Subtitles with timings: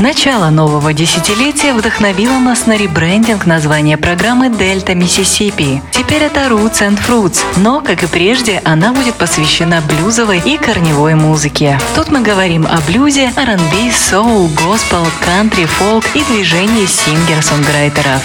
[0.00, 5.82] Начало нового десятилетия вдохновило нас на ребрендинг названия программы «Дельта Миссисипи».
[5.92, 11.14] Теперь это Roots and Fruits, но, как и прежде, она будет посвящена блюзовой и корневой
[11.14, 11.78] музыке.
[11.94, 18.22] Тут мы говорим о блюзе, R&B, соул, госпел, кантри, фолк и движении сингер-сонграйтеров.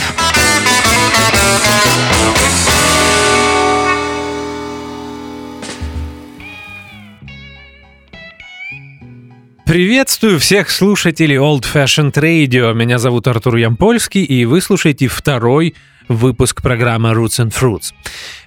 [9.70, 12.73] Приветствую всех слушателей Old Fashioned Radio.
[12.73, 15.76] Меня зовут Артур Ямпольский, и вы слушаете второй
[16.08, 17.94] выпуск программы Roots and Fruits.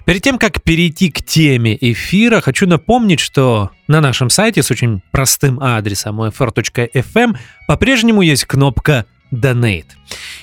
[0.03, 5.01] Перед тем, как перейти к теме эфира, хочу напомнить, что на нашем сайте с очень
[5.11, 7.37] простым адресом OFR.FM
[7.69, 9.85] по-прежнему есть кнопка Donate.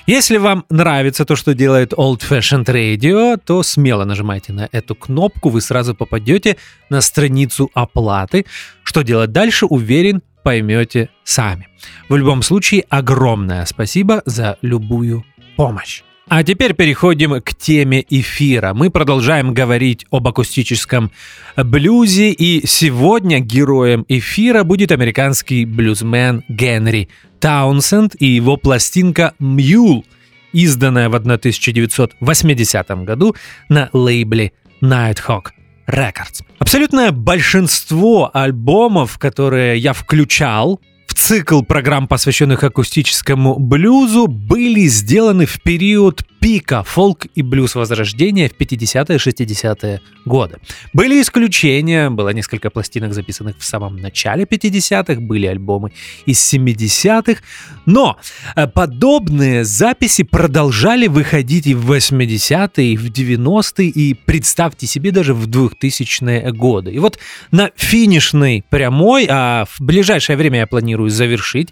[0.07, 5.49] Если вам нравится то, что делает Old Fashioned Radio, то смело нажимайте на эту кнопку,
[5.49, 6.57] вы сразу попадете
[6.89, 8.47] на страницу оплаты.
[8.83, 11.67] Что делать дальше, уверен, поймете сами.
[12.09, 15.25] В любом случае, огромное спасибо за любую
[15.55, 16.03] помощь.
[16.27, 18.73] А теперь переходим к теме эфира.
[18.73, 21.11] Мы продолжаем говорить об акустическом
[21.57, 27.09] блюзе, и сегодня героем эфира будет американский блюзмен Генри
[27.41, 30.05] Таунсенд и его пластинка «Мьюл»,
[30.53, 33.35] изданная в 1980 году
[33.67, 35.47] на лейбле Nighthawk
[35.91, 36.43] Records.
[36.59, 45.61] Абсолютное большинство альбомов, которые я включал в цикл программ, посвященных акустическому блюзу, были сделаны в
[45.61, 50.57] период пика фолк и блюз возрождения в 50-е 60-е годы.
[50.91, 55.93] Были исключения, было несколько пластинок, записанных в самом начале 50-х, были альбомы
[56.25, 57.41] из 70-х,
[57.85, 58.17] но
[58.55, 65.35] э, подобные записи продолжали выходить и в 80-е, и в 90-е, и представьте себе даже
[65.35, 66.91] в 2000-е годы.
[66.91, 67.19] И вот
[67.51, 71.71] на финишной прямой, а в ближайшее время я планирую завершить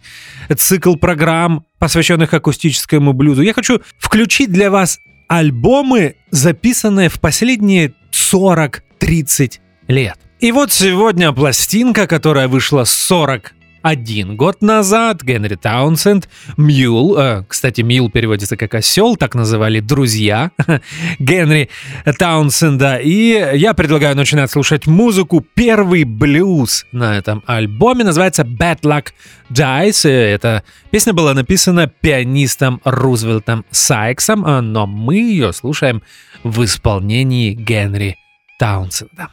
[0.56, 9.60] цикл программ посвященных акустическому блюзу, я хочу включить для вас альбомы, записанные в последние 40-30
[9.88, 10.20] лет.
[10.40, 17.82] И вот сегодня пластинка, которая вышла 40 один год назад Генри Таунсенд, Мьюл, э, кстати,
[17.82, 20.52] Мьюл переводится как осел, так называли друзья
[21.20, 21.70] Генри
[22.18, 25.46] Таунсенда, и я предлагаю начинать слушать музыку.
[25.54, 29.08] Первый блюз на этом альбоме называется Bad Luck
[29.50, 30.10] Dice.
[30.10, 34.42] Эта песня была написана пианистом Рузвельтом Сайксом,
[34.74, 36.04] но мы ее слушаем
[36.44, 38.18] в исполнении Генри
[38.60, 39.30] Таунсенда.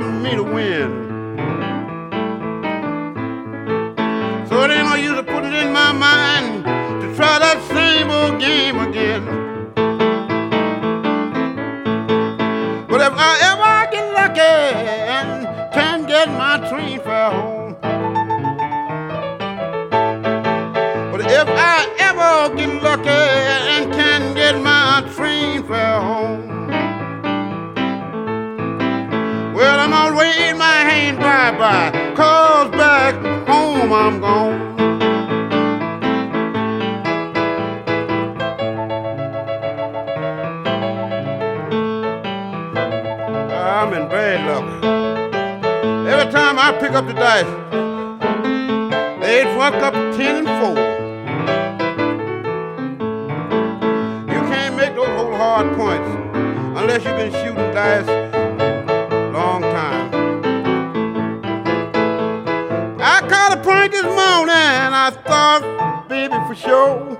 [0.00, 0.90] For me to win.
[4.48, 8.10] So it ain't no use to put it in my mind to try that same
[8.10, 8.91] old game again.
[31.62, 33.14] Bye, cause back
[33.46, 34.60] home I'm gone.
[43.54, 44.64] I'm in bad luck.
[46.08, 47.46] Every time I pick up the dice,
[49.20, 50.48] they fuck up 10 and
[54.26, 54.34] 4.
[54.34, 56.10] You can't make those whole hard points
[56.76, 58.31] unless you've been shooting dice
[66.52, 67.18] for sure.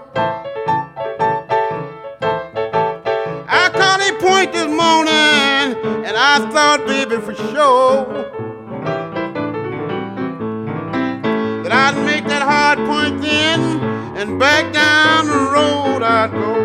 [3.48, 5.74] I caught a point this morning
[6.04, 8.04] and I thought, baby, for sure.
[11.62, 13.80] That I'd make that hard point then,
[14.18, 16.64] and back down the road I'd go.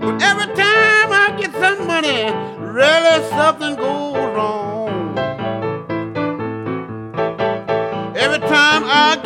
[0.00, 4.15] But every time I get some money, really something goes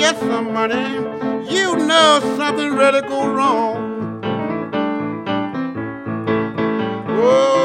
[0.00, 0.94] get some money,
[1.55, 4.23] you know something really go wrong.
[7.06, 7.60] Oh,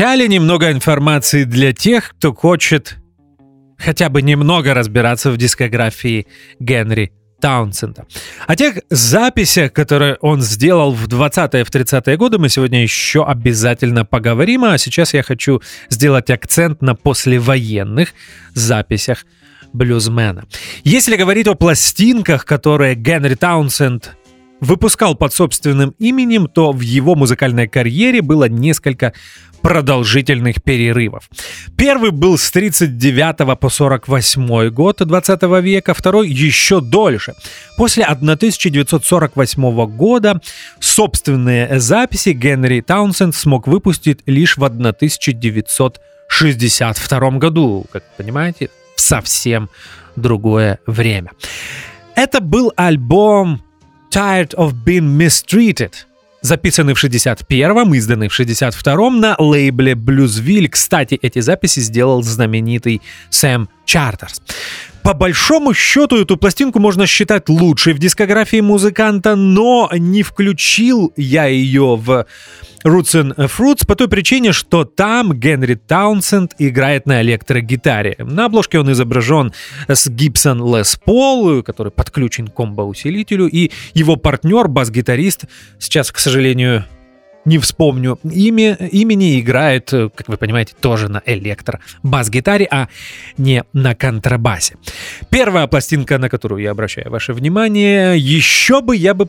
[0.00, 2.96] начале немного информации для тех, кто хочет
[3.76, 6.26] хотя бы немного разбираться в дискографии
[6.58, 8.06] Генри Таунсенда.
[8.46, 14.06] О тех записях, которые он сделал в 20-е, в 30-е годы, мы сегодня еще обязательно
[14.06, 15.60] поговорим, а сейчас я хочу
[15.90, 18.14] сделать акцент на послевоенных
[18.54, 19.26] записях
[19.74, 20.46] блюзмена.
[20.82, 24.16] Если говорить о пластинках, которые Генри Таунсенд
[24.60, 29.12] выпускал под собственным именем, то в его музыкальной карьере было несколько
[29.60, 31.28] продолжительных перерывов.
[31.76, 37.34] Первый был с 39 по 48 год 20 века, второй еще дольше.
[37.76, 40.40] После 1948 года
[40.78, 47.84] собственные записи Генри Таунсенд смог выпустить лишь в 1962 году.
[47.92, 49.68] Как понимаете, совсем
[50.16, 51.32] другое время.
[52.14, 53.62] Это был альбом
[54.10, 55.92] Tired of Being Mistreated,
[56.42, 60.68] записанный в 61-м, изданный в 62-м на лейбле Bluesville.
[60.68, 64.40] Кстати, эти записи сделал знаменитый Сэм Чартерс.
[65.02, 71.46] По большому счету, эту пластинку можно считать лучшей в дискографии музыканта, но не включил я
[71.46, 72.24] ее в
[72.84, 78.14] Roots and Fruits по той причине, что там Генри Таунсенд играет на электрогитаре.
[78.20, 79.52] На обложке он изображен
[79.88, 85.46] с Gibson Les Paul, который подключен к комбо-усилителю, и его партнер, бас-гитарист,
[85.80, 86.84] сейчас, к сожалению,
[87.44, 92.88] не вспомню имя, имени, играет, как вы понимаете, тоже на электро-бас-гитаре, а
[93.38, 94.76] не на контрабасе.
[95.30, 99.28] Первая пластинка, на которую я обращаю ваше внимание, еще бы я бы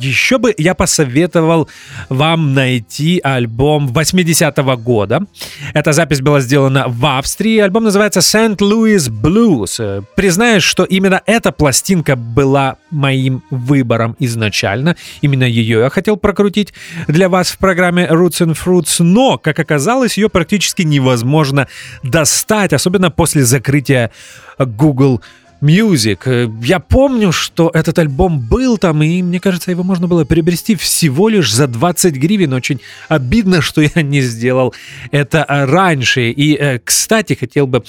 [0.00, 1.68] еще бы я посоветовал
[2.08, 5.26] вам найти альбом 80-го года.
[5.74, 7.58] Эта запись была сделана в Австрии.
[7.58, 8.56] Альбом называется St.
[8.58, 10.04] Louis Blues.
[10.14, 14.96] Признаюсь, что именно эта пластинка была моим выбором изначально.
[15.20, 16.72] Именно ее я хотел прокрутить
[17.08, 21.66] для вас в программе Roots and Fruits, но, как оказалось, ее практически невозможно
[22.02, 24.10] достать, особенно после закрытия
[24.58, 25.22] Google
[25.60, 26.18] Music.
[26.26, 30.74] Э, Я помню, что этот альбом был там, и мне кажется, его можно было приобрести
[30.74, 32.52] всего лишь за 20 гривен.
[32.52, 34.74] Очень обидно, что я не сделал
[35.10, 36.30] это раньше.
[36.30, 37.82] И, э, кстати, хотел бы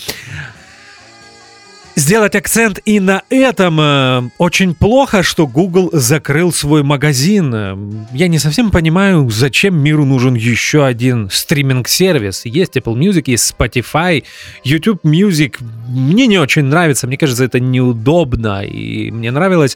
[1.97, 3.79] сделать акцент и на этом.
[3.81, 7.53] Э, Очень плохо, что Google закрыл свой магазин.
[7.53, 7.75] Э,
[8.13, 12.45] Я не совсем понимаю, зачем миру нужен еще один стриминг-сервис.
[12.45, 14.23] Есть Apple Music, есть Spotify,
[14.63, 15.55] YouTube Music.
[15.89, 18.63] Мне не очень нравится, мне кажется, это неудобно.
[18.63, 19.75] И мне нравилось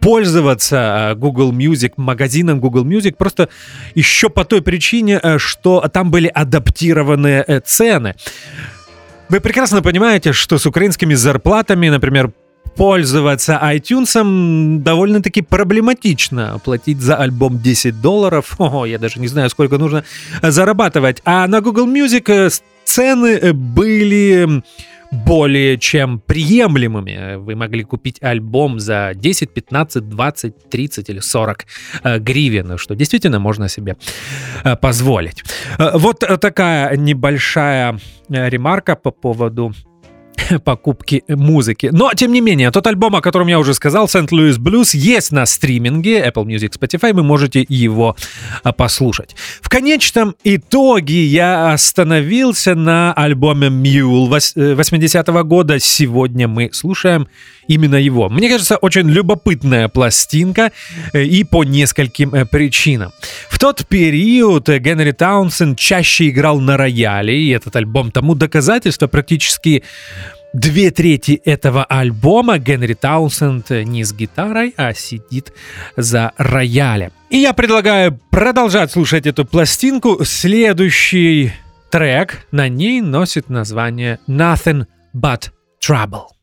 [0.00, 3.50] пользоваться э, Google Music, магазином Google Music, просто
[3.94, 8.14] еще по той причине, что там были адаптированные цены.
[9.30, 12.32] Вы прекрасно понимаете, что с украинскими зарплатами, например,
[12.74, 16.60] пользоваться iTunes довольно-таки проблематично.
[16.64, 20.02] Платить за альбом 10 долларов, ого, я даже не знаю, сколько нужно
[20.42, 21.22] зарабатывать.
[21.24, 22.50] А на Google Music э,
[22.84, 24.64] цены э, были
[25.10, 27.36] более чем приемлемыми.
[27.36, 31.66] Вы могли купить альбом за 10, 15, 20, 30 или 40
[32.04, 33.96] э, гривен, что действительно можно себе
[34.64, 35.42] э, позволить.
[35.78, 37.98] Э, Вот такая небольшая
[38.28, 39.72] ремарка по поводу
[40.64, 41.90] покупки музыки.
[41.92, 44.28] Но, тем не менее, тот альбом, о котором я уже сказал, St.
[44.28, 48.16] Louis Blues, есть на стриминге Apple Music, Spotify, вы можете его
[48.62, 49.36] а, послушать.
[49.60, 55.78] В конечном итоге я остановился на альбоме Mule 80-го года.
[55.78, 57.28] Сегодня мы слушаем
[57.70, 58.28] именно его.
[58.28, 60.72] Мне кажется, очень любопытная пластинка
[61.12, 63.12] э, и по нескольким э, причинам.
[63.48, 69.06] В тот период э, Генри Таунсенд чаще играл на рояле, и этот альбом тому доказательство
[69.06, 69.84] практически
[70.52, 75.52] две трети этого альбома Генри Таунсенд не с гитарой, а сидит
[75.96, 77.12] за роялем.
[77.30, 80.24] И я предлагаю продолжать слушать эту пластинку.
[80.24, 81.52] Следующий
[81.90, 86.39] трек на ней носит название Nothing But Trouble.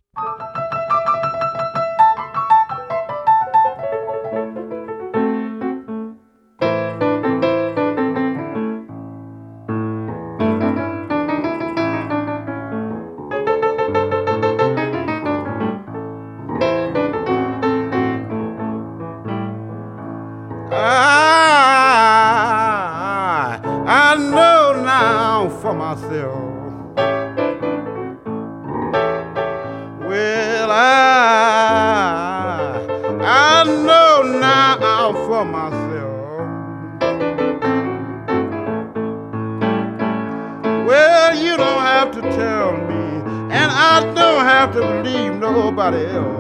[44.57, 46.36] Have to believe nobody else.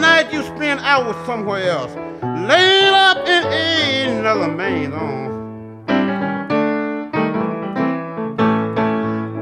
[0.00, 5.34] Night you spend hours somewhere else, laid up in another man's arms.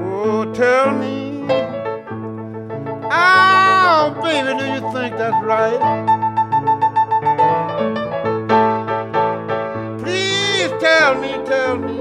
[0.04, 1.46] Oh, tell me,
[3.10, 5.80] oh, baby, do you think that's right?
[9.98, 11.98] Please tell me, tell me,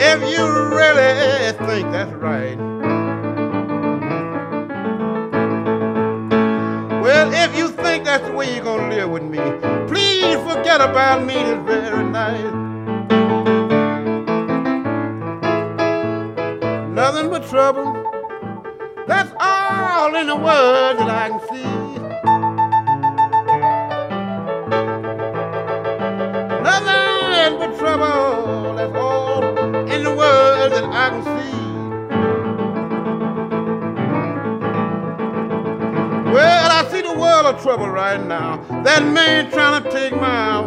[0.00, 2.73] if you really think that's right.
[7.14, 9.38] Well, if you think that's the way you're gonna live with me,
[9.86, 12.52] please forget about me this very night.
[16.90, 17.92] Nothing but trouble.
[19.06, 21.74] That's all in the world that I can see.
[26.68, 28.74] Nothing but trouble.
[28.74, 29.40] That's all
[29.92, 31.33] in the world that I can see.
[37.64, 38.58] Trouble right now.
[38.82, 40.60] That man trying to take my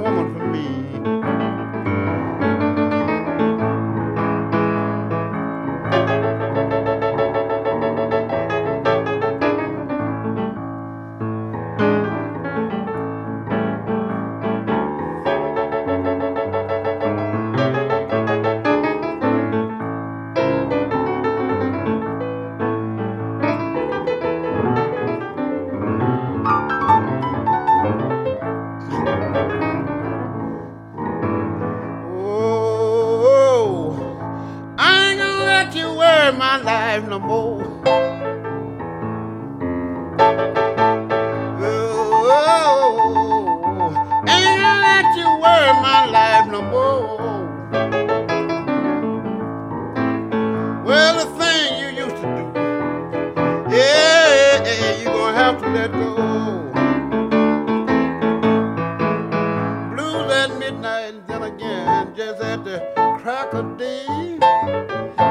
[63.28, 64.06] crack of day.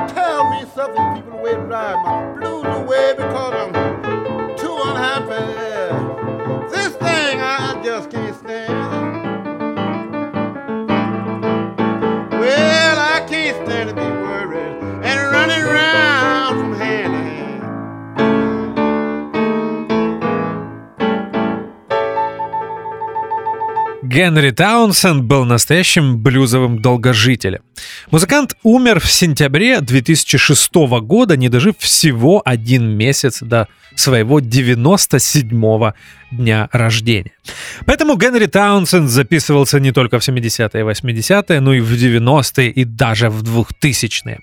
[0.09, 3.76] Tell me something, people, the way to drive my blues away because I'm
[24.17, 27.61] Генри Таунсенд был настоящим блюзовым долгожителем.
[28.11, 35.93] Музыкант умер в сентябре 2006 года, не дожив всего один месяц до своего 97-го
[36.31, 37.33] дня рождения.
[37.85, 42.85] Поэтому Генри Таунсенд записывался не только в 70-е и 80-е, но и в 90-е и
[42.85, 44.41] даже в 2000-е.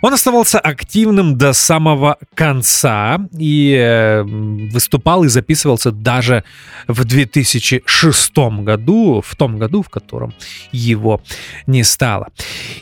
[0.00, 6.44] Он оставался активным до самого конца и э, выступал и записывался даже
[6.86, 10.34] в 2006 году, в том году, в котором
[10.70, 11.20] его
[11.66, 12.28] не стало.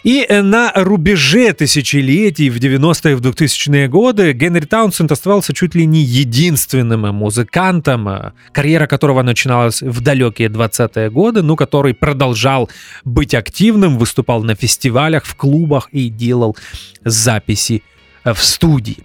[0.04, 5.74] И э, на рубеже тысячелетий в 90-е и в 2000-е годы Генри Таунсенд оставался чуть
[5.74, 12.68] ли не единственным музыкантом, э, карьера которого начиналась в далекие 20-е годы, но который продолжал
[13.04, 16.56] быть активным, выступал на фестивалях, в клубах и делал
[17.06, 17.82] записи
[18.24, 18.98] в студии.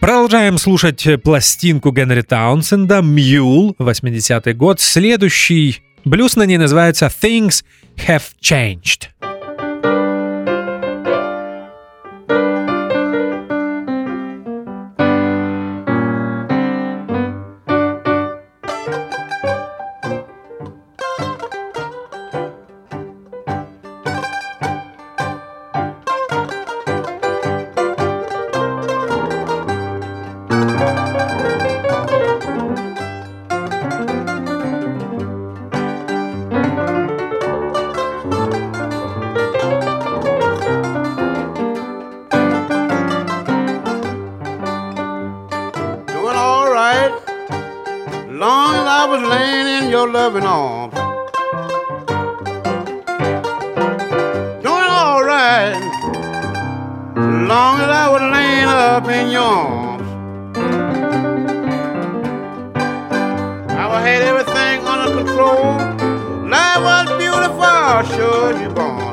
[0.00, 4.80] Продолжаем слушать пластинку Генри Таунсенда «Мьюл», 80-й год.
[4.80, 7.64] Следующий блюз на ней называется «Things
[8.06, 9.08] Have Changed».
[58.96, 60.02] champignons.
[63.68, 65.76] I had everything under control.
[66.48, 69.05] Life was beautiful, sure you born.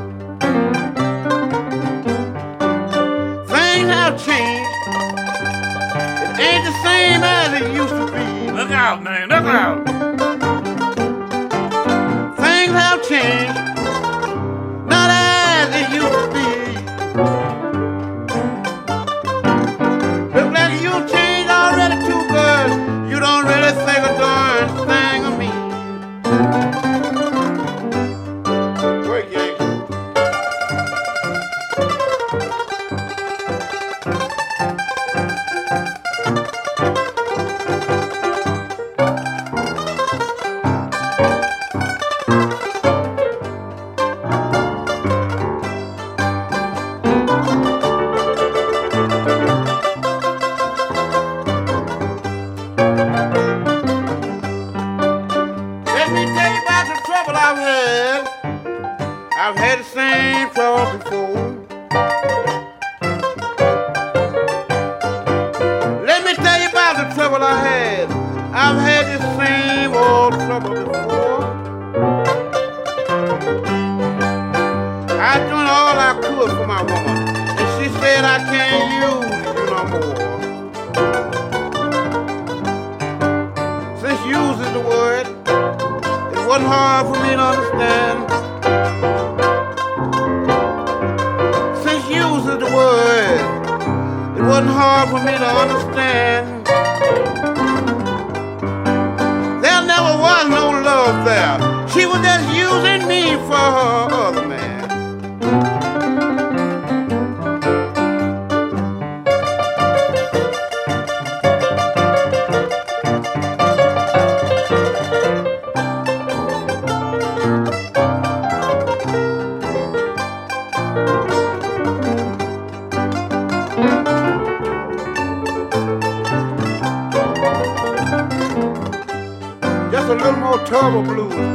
[130.94, 131.53] trouble blues.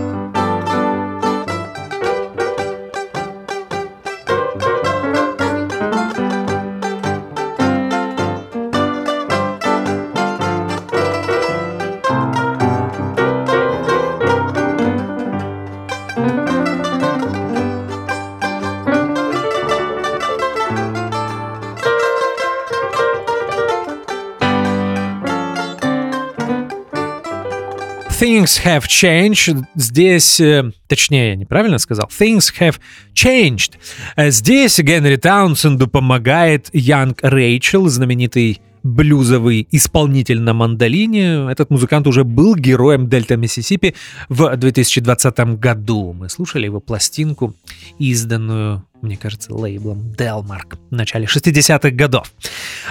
[28.48, 29.64] Things have changed.
[29.74, 32.08] Здесь, э, точнее, я неправильно сказал.
[32.08, 32.76] Things have
[33.14, 33.72] changed.
[34.16, 41.50] Э, Здесь Генри Таунсенду помогает Янг Рэйчел, знаменитый блюзовый исполнитель на мандолине.
[41.50, 43.94] Этот музыкант уже был героем Дельта Миссисипи
[44.30, 46.14] в 2020 году.
[46.14, 47.54] Мы слушали его пластинку,
[47.98, 52.32] изданную, мне кажется, лейблом Delmark в начале 60-х годов.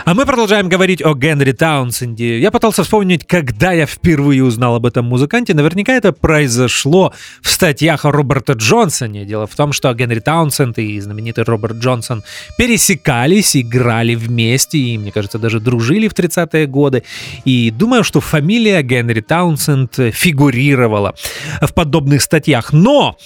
[0.06, 2.40] А мы продолжаем говорить о Генри Таунсенде.
[2.40, 5.54] Я пытался вспомнить, когда я впервые узнал об этом музыканте.
[5.54, 9.26] Наверняка это произошло в статьях о Роберте Джонсоне.
[9.26, 12.24] Дело в том, что Генри Таунсенд и знаменитый Роберт Джонсон
[12.58, 17.04] пересекались, играли вместе и, мне кажется, даже дружили в 30-е годы.
[17.44, 21.16] И думаю, что фамилия Генри Таунсенд фигурировала
[21.62, 22.72] в подобных статьях.
[22.72, 23.18] Но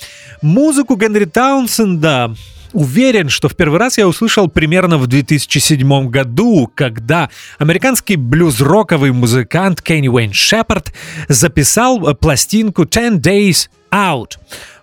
[0.41, 2.35] музыку Генри Таунсенда
[2.73, 7.29] Уверен, что в первый раз я услышал примерно в 2007 году, когда
[7.59, 10.93] американский блюз-роковый музыкант Кенни Уэйн Шепард
[11.27, 14.31] записал э, пластинку 10 Days Out–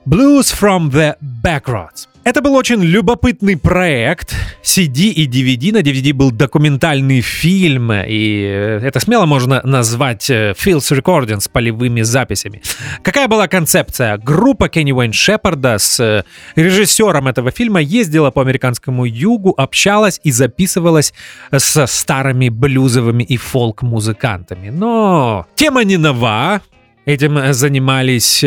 [0.09, 2.09] Blues from the Backroads.
[2.29, 4.37] Это был очень любопытный проект.
[4.63, 5.73] CD и DVD.
[5.73, 11.49] На DVD был документальный фильм, и э, это смело можно назвать э, Fields Recording с
[11.49, 12.61] полевыми записями.
[13.01, 14.19] Какая была концепция?
[14.19, 16.23] Группа Кенни Уэйн Шепарда с э,
[16.55, 21.15] режиссером этого фильма ездила по американскому югу, общалась и записывалась
[21.57, 24.69] со старыми блюзовыми и фолк-музыкантами.
[24.69, 26.61] Но тема не нова.
[27.07, 28.45] Этим занимались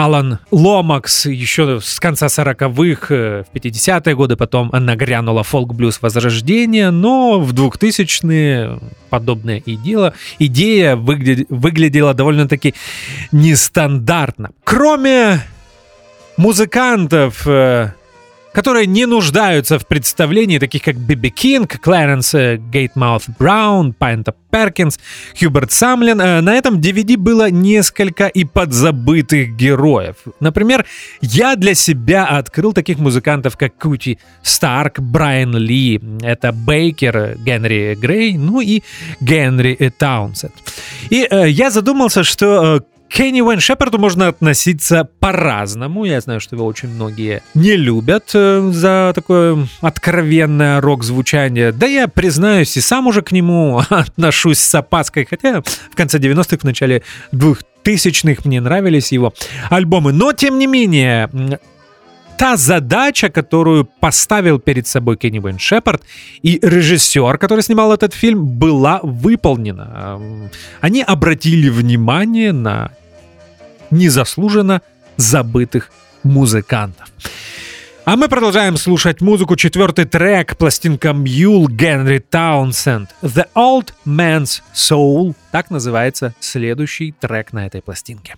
[0.00, 7.38] Алан Ломакс еще с конца 40-х, э, в 50-е годы, потом нагрянула фолк-блюз Возрождение, но
[7.38, 12.74] в 2000-е подобная идея, идея выглядела, выглядела довольно-таки
[13.30, 14.52] нестандартно.
[14.64, 15.42] Кроме
[16.38, 17.92] музыкантов, э,
[18.52, 24.34] которые не нуждаются в представлении таких как Би Би Кинг, Кларенс э, Гейтмаут Браун, Пайнтоп
[24.50, 24.98] Перкинс,
[25.38, 26.20] Хьюберт Самлин.
[26.20, 30.16] Э, на этом DVD было несколько и подзабытых героев.
[30.40, 30.84] Например,
[31.20, 38.36] я для себя открыл таких музыкантов, как Кути Старк, Брайан Ли, Этта Бейкер, Генри Грей,
[38.36, 38.82] ну и
[39.20, 40.52] Генри Таунсенд.
[41.10, 46.04] И э, я задумался, что э, к Кенни Уэйн Шепарду можно относиться по-разному.
[46.04, 51.72] Я знаю, что его очень многие не любят э, за такое откровенное рок-звучание.
[51.72, 56.58] Да я, признаюсь, и сам уже к нему отношусь с опаской, хотя в конце 90-х,
[56.58, 59.34] в начале 2000-х мне нравились его
[59.70, 60.12] альбомы.
[60.12, 61.28] Но, тем не менее,
[62.38, 66.02] та задача, которую поставил перед собой Кенни Уэн Шепард
[66.42, 70.18] и режиссер, который снимал этот фильм, была выполнена.
[70.80, 72.92] Они обратили внимание на
[73.90, 74.82] незаслуженно
[75.16, 75.90] забытых
[76.22, 77.08] музыкантов.
[78.04, 79.56] А мы продолжаем слушать музыку.
[79.56, 83.14] Четвертый трек, пластинка Мьюл Генри Таунсенд.
[83.22, 85.34] The Old Man's Soul.
[85.52, 88.36] Так называется следующий трек на этой пластинке.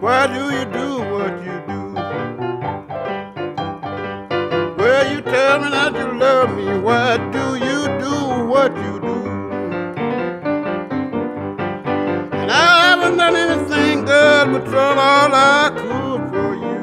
[0.00, 1.80] Why do you do what you do?
[4.78, 6.78] Well, you tell me that you love me.
[6.78, 8.14] Why do you do
[8.46, 9.16] what you do?
[12.32, 16.80] And I haven't done anything good but done all I could for you.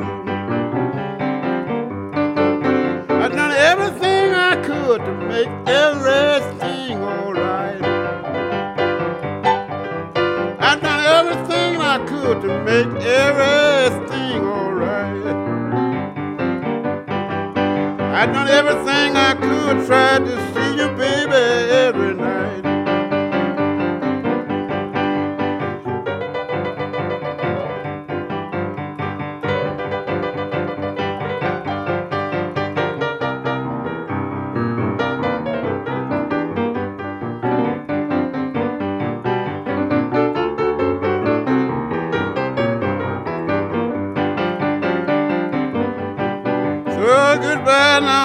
[3.19, 6.56] I've done everything I could to make everything.
[12.63, 15.25] make everything alright.
[17.99, 21.96] I done everything I could try to see you, baby.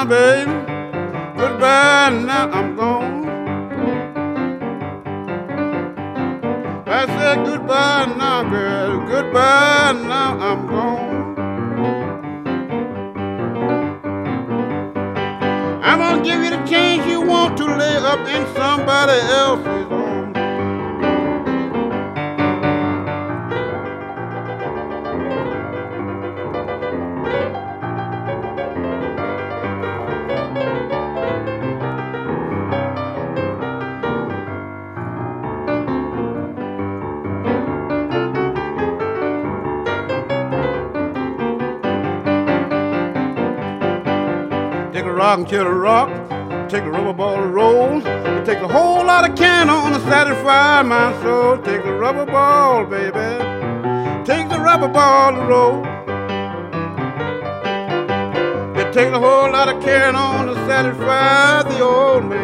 [0.05, 0.62] baby.
[45.50, 46.09] A rock.
[46.68, 47.98] Take a rubber ball to roll.
[48.07, 51.59] It takes a whole lot of can on to satisfy my soul.
[51.59, 53.18] Take the rubber ball, baby.
[54.24, 55.85] Take the rubber ball to roll.
[58.76, 62.41] It takes a whole lot of can on to satisfy the old man.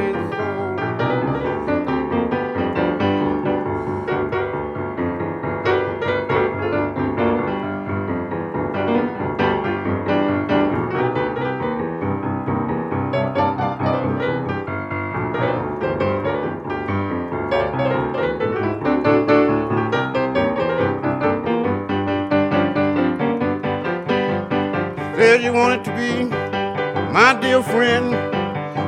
[27.78, 28.10] Friend.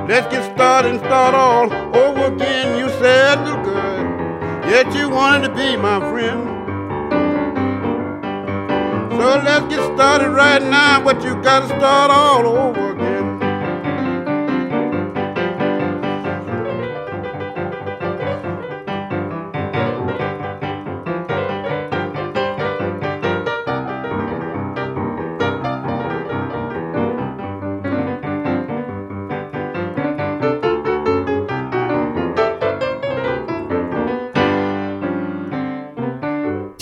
[0.09, 2.79] Let's get started and start all over again.
[2.79, 4.05] You said look good,
[4.71, 6.43] yet you wanted to be my friend.
[9.13, 12.90] So let's get started right now, but you gotta start all over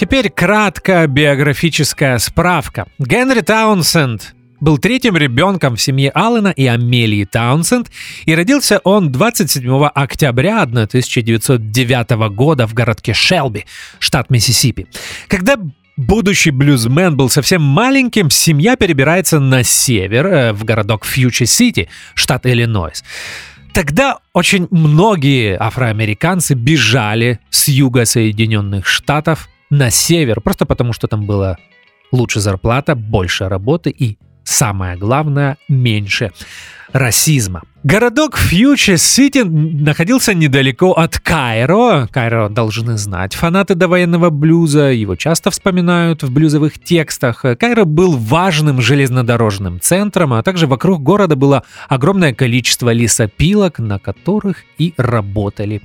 [0.08, 2.86] теперь кратко биографическая справка.
[2.98, 7.90] Генри Таунсенд был третьим ребенком в семье Аллена и Амелии Таунсенд,
[8.24, 13.66] и родился он 27 октября 1909 года в городке Шелби,
[13.98, 14.86] штат Миссисипи.
[15.28, 15.56] Когда
[15.98, 23.04] будущий блюзмен был совсем маленьким, семья перебирается на север, э, в городок Фьючи-Сити, штат Иллинойс.
[23.74, 31.26] Тогда очень многие афроамериканцы бежали с юга Соединенных Штатов на север, просто потому что там
[31.26, 31.57] была
[32.12, 36.33] лучше зарплата, больше работы и самое главное, меньше
[36.92, 37.62] расизма.
[37.85, 42.09] Городок Фьючер-Сити находился недалеко от Кайро.
[42.11, 47.44] Кайро должны знать фанаты довоенного блюза, его часто вспоминают в блюзовых текстах.
[47.59, 54.64] Кайро был важным железнодорожным центром, а также вокруг города было огромное количество лесопилок, на которых
[54.78, 55.83] и работали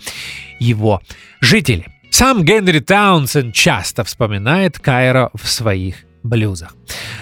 [0.59, 1.01] его
[1.41, 1.85] жители.
[2.13, 6.75] Сам Генри Таунсен часто вспоминает Кайро в своих блюзах.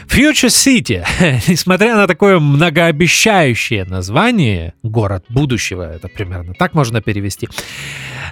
[0.06, 1.06] Future City,
[1.48, 7.48] несмотря на такое многообещающее название, город будущего, это примерно так можно перевести,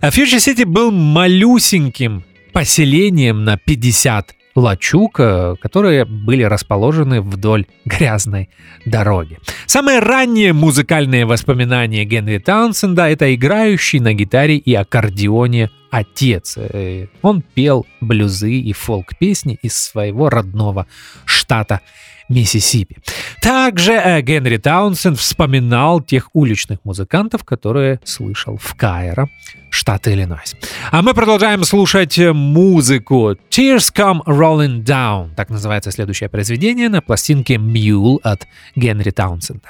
[0.02, 8.50] Future City был малюсеньким поселением на 50 лачуг, которые были расположены вдоль грязной
[8.86, 9.40] дороги.
[9.66, 16.56] Самые ранние музыкальные воспоминания Генри Таунсенда— это играющий на гитаре и аккордеоне отец.
[16.58, 20.88] Э, он пел блюзы и фолк-песни из своего родного
[21.26, 21.82] штата
[22.30, 22.98] Миссисипи.
[23.42, 29.30] Также э, Генри Таунсенд вспоминал тех уличных музыкантов, которые слышал в Кайро,
[29.70, 30.56] штат Иллинойс.
[30.92, 35.36] А мы продолжаем слушать музыку Tears Come Rolling Down.
[35.36, 39.70] Так называется следующее произведение на пластинке Mule от Генри Таунсенда.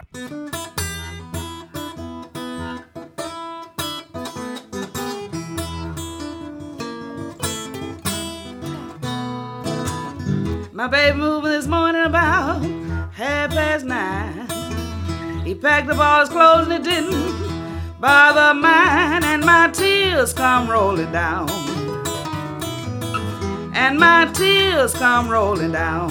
[10.79, 12.63] My baby moving this morning about
[13.11, 14.47] half past nine.
[15.43, 17.48] He packed up all his clothes and it didn't
[17.99, 21.49] bother mine, and my tears come rolling down.
[23.73, 26.09] And my tears come rolling down.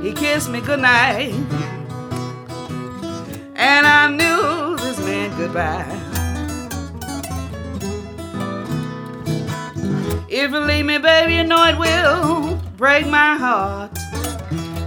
[0.00, 1.32] He kissed me goodnight,
[3.54, 5.98] and I knew this meant goodbye.
[10.28, 13.96] If you leave me, baby, you know it will break my heart.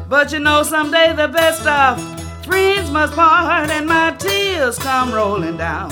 [0.10, 2.15] But you know someday the best of
[2.46, 5.92] friends must part, and my tears come rolling down.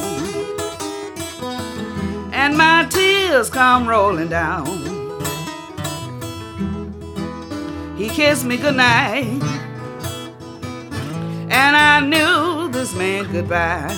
[2.32, 4.68] And my tears come rolling down.
[7.98, 9.42] He kissed me goodnight,
[11.50, 13.96] and I knew this meant goodbye.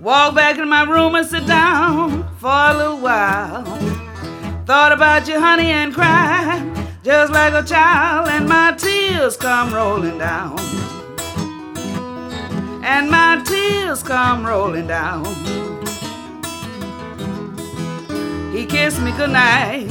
[0.00, 3.64] Walk back in my room and sit down for a little while.
[4.64, 10.18] Thought about you, honey, and cried just like a child, and my tears come rolling
[10.18, 10.58] down.
[12.82, 15.24] And my tears come rolling down.
[18.52, 19.88] He kissed me goodnight,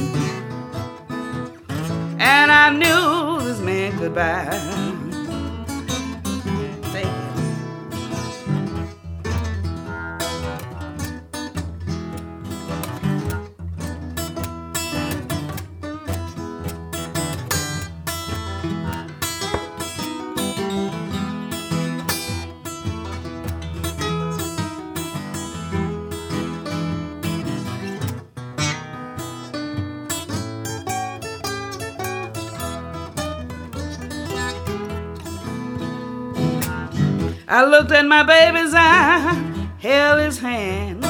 [2.18, 4.85] and I knew this meant goodbye.
[37.56, 39.32] I looked at my baby's eye,
[39.78, 41.02] held his hand.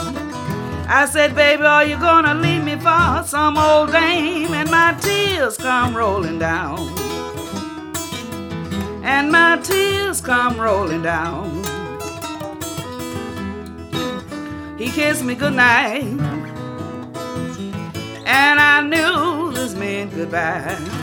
[0.88, 4.54] I said, Baby, are you gonna leave me for some old dame?
[4.54, 6.78] And my tears come rolling down.
[9.02, 11.64] And my tears come rolling down.
[14.78, 16.04] He kissed me goodnight.
[18.24, 20.95] And I knew this meant goodbye.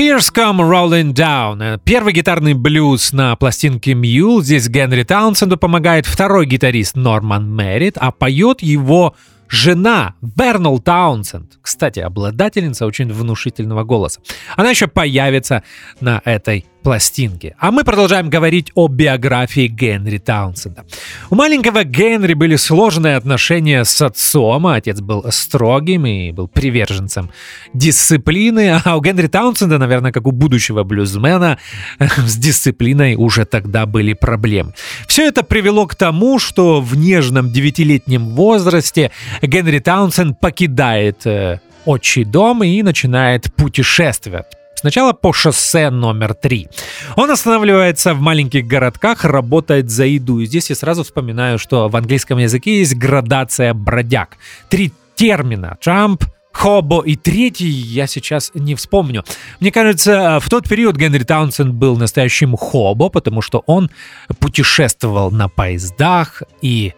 [0.00, 1.78] Tears Come Rolling Down.
[1.84, 4.40] Первый гитарный блюз на пластинке Мьюл.
[4.40, 9.14] Здесь Генри Таунсенду помогает второй гитарист Норман Меррит, а поет его
[9.50, 11.58] жена Вернал Таунсенд.
[11.60, 14.22] Кстати, обладательница очень внушительного голоса.
[14.56, 15.64] Она еще появится
[16.00, 17.54] на этой пластинки.
[17.58, 20.84] А мы продолжаем говорить о биографии Генри Таунсенда.
[21.30, 24.66] У маленького Генри были сложные отношения с отцом.
[24.66, 27.30] Отец был строгим и был приверженцем
[27.74, 28.80] дисциплины.
[28.90, 31.58] А у Генри Таунсенда, наверное, как у будущего блюзмена,
[31.98, 34.72] с дисциплиной уже тогда были проблемы.
[35.06, 39.10] Все это привело к тому, что в нежном девятилетнем возрасте
[39.42, 44.59] Генри Таунсенд покидает э, отчий дом и начинает путешествовать.
[44.80, 46.68] Сначала по шоссе номер три.
[47.14, 50.40] Он останавливается в маленьких городках, работает за еду.
[50.40, 54.38] И здесь я сразу вспоминаю, что в английском языке есть градация бродяг.
[54.70, 55.76] Три термина.
[55.82, 59.22] Трамп, Хобо и третий я сейчас не вспомню.
[59.60, 63.90] Мне кажется, в тот период Генри Таунсенд был настоящим хобо, потому что он
[64.38, 66.94] путешествовал на поездах и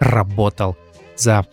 [0.00, 0.76] работал
[1.16, 1.46] за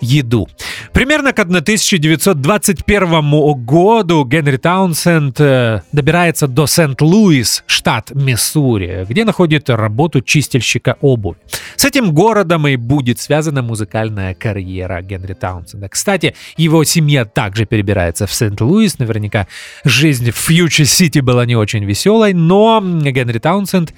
[0.00, 0.48] еду.
[0.96, 10.22] Примерно к 1921 году Генри Таунсенд э, добирается до Сент-Луис, штат Миссури, где находит работу
[10.22, 11.36] чистильщика обуви.
[11.76, 15.90] С этим городом и будет связана музыкальная карьера Генри Таунсенда.
[15.90, 18.98] Кстати, его семья также перебирается в Сент-Луис.
[18.98, 19.48] Наверняка
[19.84, 23.92] жизнь в Фьючер-Сити была не очень веселой, но Генри Таунсенд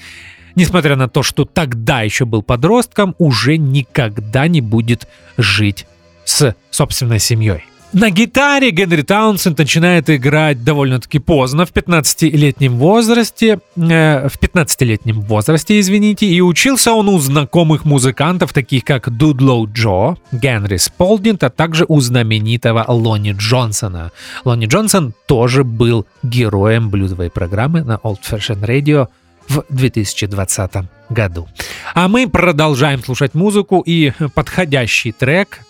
[0.57, 5.07] несмотря на то, что тогда еще был подростком, уже никогда не будет
[5.37, 5.87] жить
[6.29, 7.65] с собственной семьей.
[7.95, 15.81] На гитаре Генри Таунсенд начинает играть довольно-таки поздно, в 15-летнем возрасте, э, в 15-летнем возрасте,
[15.81, 21.87] извините, и учился он у знакомых музыкантов, таких как Дудлоу Джо, Генри Сполдинг, а также
[21.89, 24.13] у знаменитого Лони Джонсона.
[24.45, 29.09] Лони Джонсон тоже был героем блюзовой программы на Old Fashion Radio
[29.49, 30.73] в 2020
[31.09, 31.49] году.
[31.95, 35.61] А мы продолжаем слушать музыку и подходящий трек,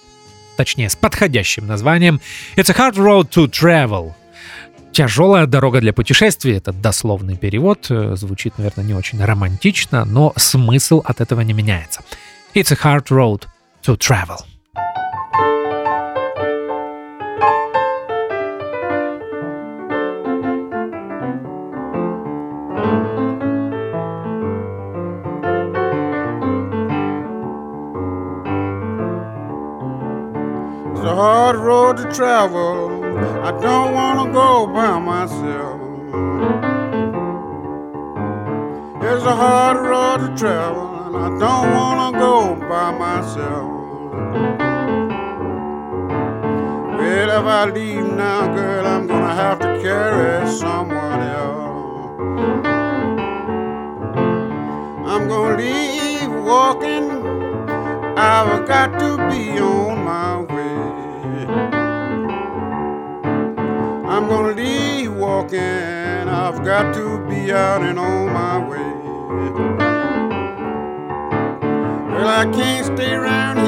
[0.58, 2.20] точнее с подходящим названием
[2.56, 4.12] «It's a hard road to travel».
[4.90, 11.20] Тяжелая дорога для путешествий, это дословный перевод, звучит, наверное, не очень романтично, но смысл от
[11.20, 12.00] этого не меняется.
[12.54, 13.44] It's a hard road
[13.86, 14.38] to travel.
[31.48, 33.02] Hard road to travel.
[33.42, 35.80] I don't want to go by myself.
[39.02, 43.70] It's a hard road to travel, and I don't want to go by myself.
[46.98, 52.20] Well, if I leave now, girl, I'm gonna have to carry someone else.
[55.11, 57.08] I'm gonna leave walking.
[58.18, 60.77] I've got to be on my way.
[64.18, 65.61] I'm gonna leave walking.
[65.61, 68.92] I've got to be out and on my way.
[72.11, 73.67] Well, I can't stay around here,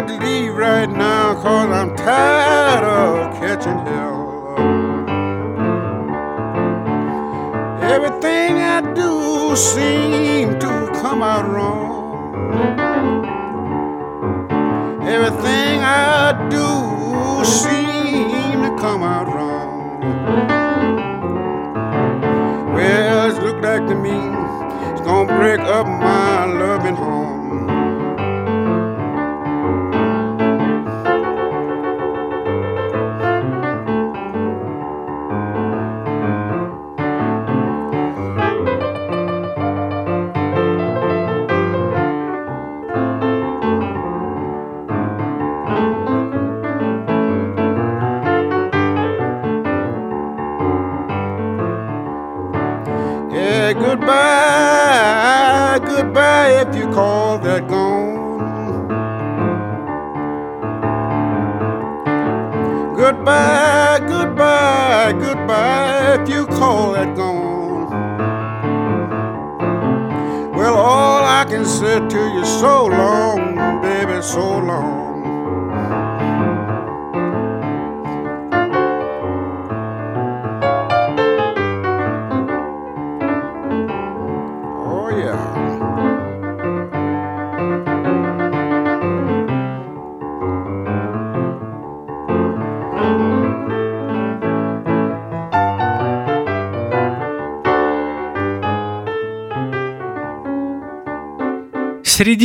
[0.00, 4.54] got to leave right now, cause I'm tired of catching hell.
[7.80, 10.25] Everything I do seems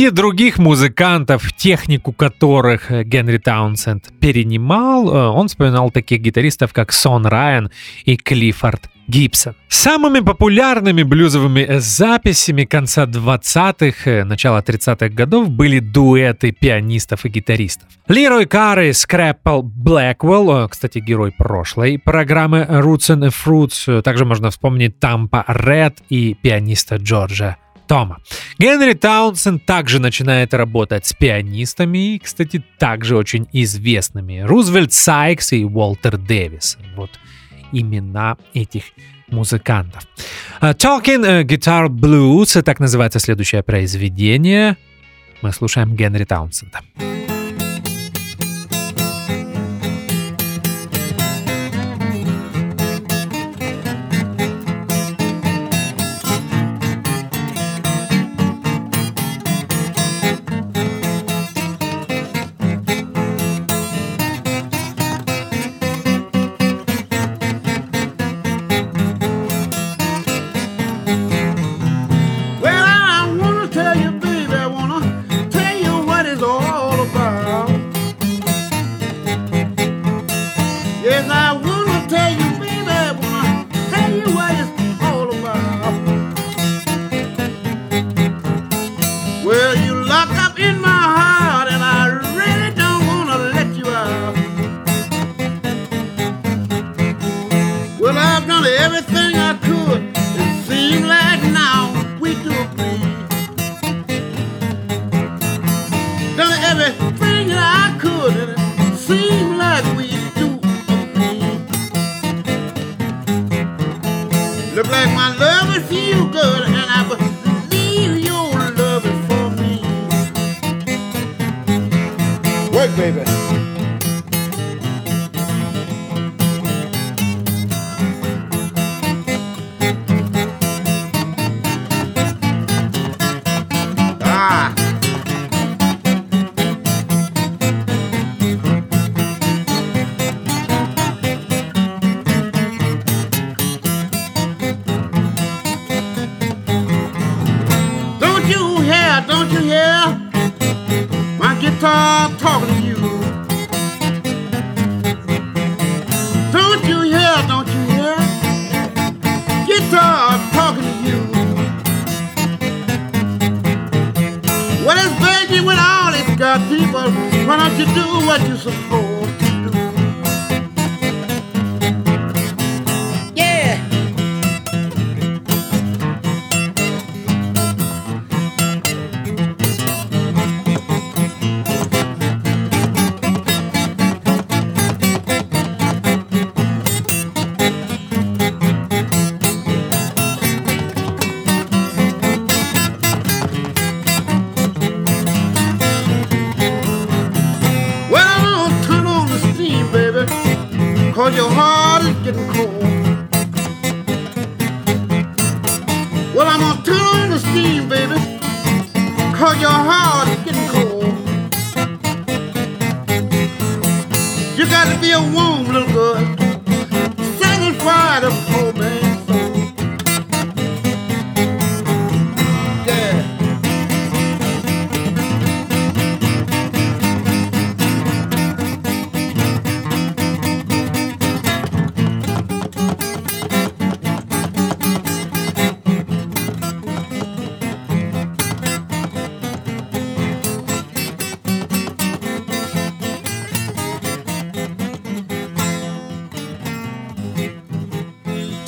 [0.02, 7.24] Среди других музыкантов, технику которых Генри Таунсенд перенимал, э, он вспоминал таких гитаристов, как Сон
[7.24, 7.70] Райан
[8.04, 9.54] и Клиффорд Гибсон.
[9.68, 17.88] Самыми популярными блюзовыми записями конца 20-х, э, начала 30-х годов были дуэты пианистов и гитаристов.
[18.08, 25.44] Лерой Карри, Скрэппл, Блэквелл, кстати, герой прошлой программы Roots and Fruits, также можно вспомнить Тампа
[25.46, 28.18] Ред и пианиста Джорджа Тома.
[28.58, 34.40] Генри Таунсенд также начинает работать с пианистами и, кстати, также очень известными.
[34.40, 36.78] Рузвельт Сайкс и Уолтер Дэвис.
[36.96, 37.10] Вот
[37.72, 38.84] имена этих
[39.28, 40.02] музыкантов.
[40.60, 44.76] Uh, Talking uh, Guitar Blues, так называется следующее произведение.
[45.40, 46.80] Мы слушаем Генри Таунсенда.
[46.98, 47.21] Well,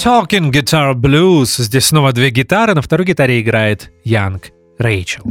[0.05, 1.63] Talking Guitar Blues.
[1.63, 5.25] Здесь снова две гитары, на второй гитаре играет Янг Рэйчел.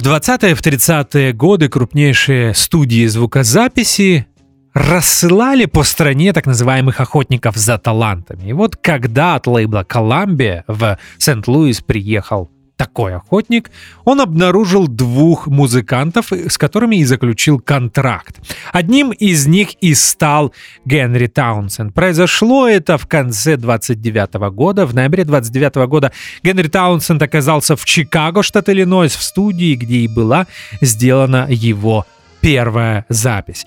[0.00, 4.26] В 20-е, в 30-е годы крупнейшие студии звукозаписи
[4.72, 8.48] рассылали по стране так называемых охотников за талантами.
[8.48, 13.70] И вот когда от лейбла Columbia в Сент-Луис приехал такой охотник,
[14.04, 18.40] он обнаружил двух музыкантов, с которыми и заключил контракт.
[18.72, 20.52] Одним из них и стал
[20.84, 21.94] Генри Таунсенд.
[21.94, 24.86] Произошло это в конце 29 года.
[24.86, 26.12] В ноябре 29 года
[26.42, 30.46] Генри Таунсенд оказался в Чикаго, штат Иллинойс, в студии, где и была
[30.80, 32.06] сделана его
[32.40, 33.66] первая запись.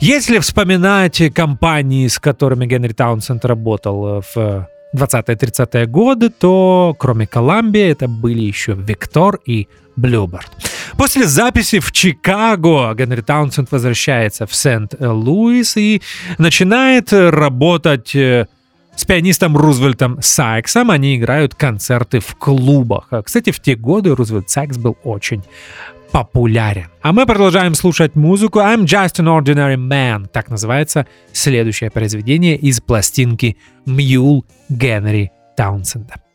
[0.00, 8.08] Если вспоминать компании, с которыми Генри Таунсенд работал в 20-30-е годы, то кроме Колумбия это
[8.08, 9.68] были еще Виктор и
[9.98, 10.48] Bluebird.
[10.96, 16.02] После записи в Чикаго Генри Таунсенд возвращается в Сент-Луис и
[16.38, 18.46] начинает работать э,
[18.96, 20.90] с пианистом Рузвельтом Сайксом.
[20.90, 23.08] Они играют концерты в клубах.
[23.24, 25.44] Кстати, в те годы Рузвельт Сайкс был очень
[26.12, 26.88] популярен.
[27.02, 30.26] А мы продолжаем слушать музыку I'm Just an Ordinary Man.
[30.28, 33.56] Так называется следующее произведение из пластинки
[33.86, 36.27] Мьюл Генри Таунсенда.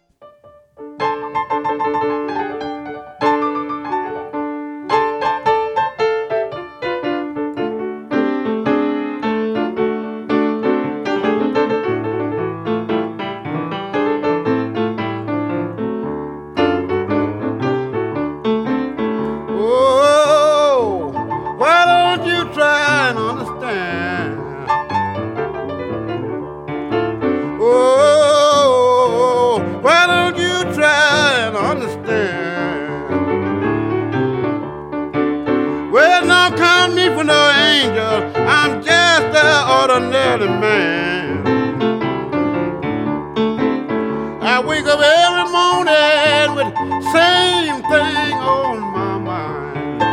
[40.38, 41.46] kind of man.
[44.42, 46.74] I wake up every morning with
[47.14, 50.04] same thing on my mind.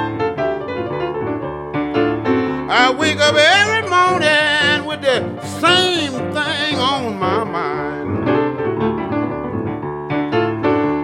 [2.70, 8.26] I wake up every morning with the same thing on my mind.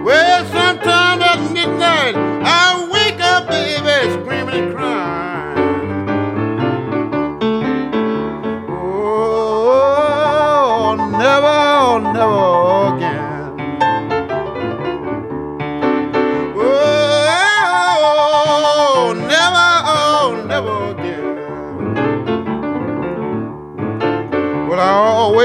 [0.05, 4.96] Well, sometimes at midnight I wake up, baby, screaming and crying.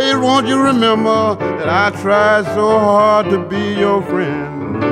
[0.03, 4.83] Babe, won't you remember that I tried so hard to be your friend?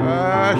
[0.00, 0.54] Ah,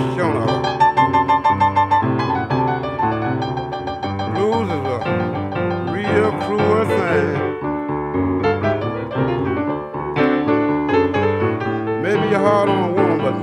[12.02, 13.34] maybe you're hard on a woman, but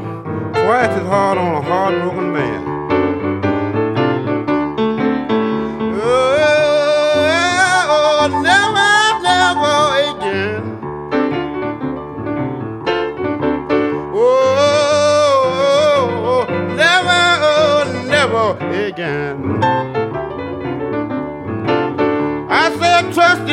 [0.62, 2.29] twice as hard on a heartbroken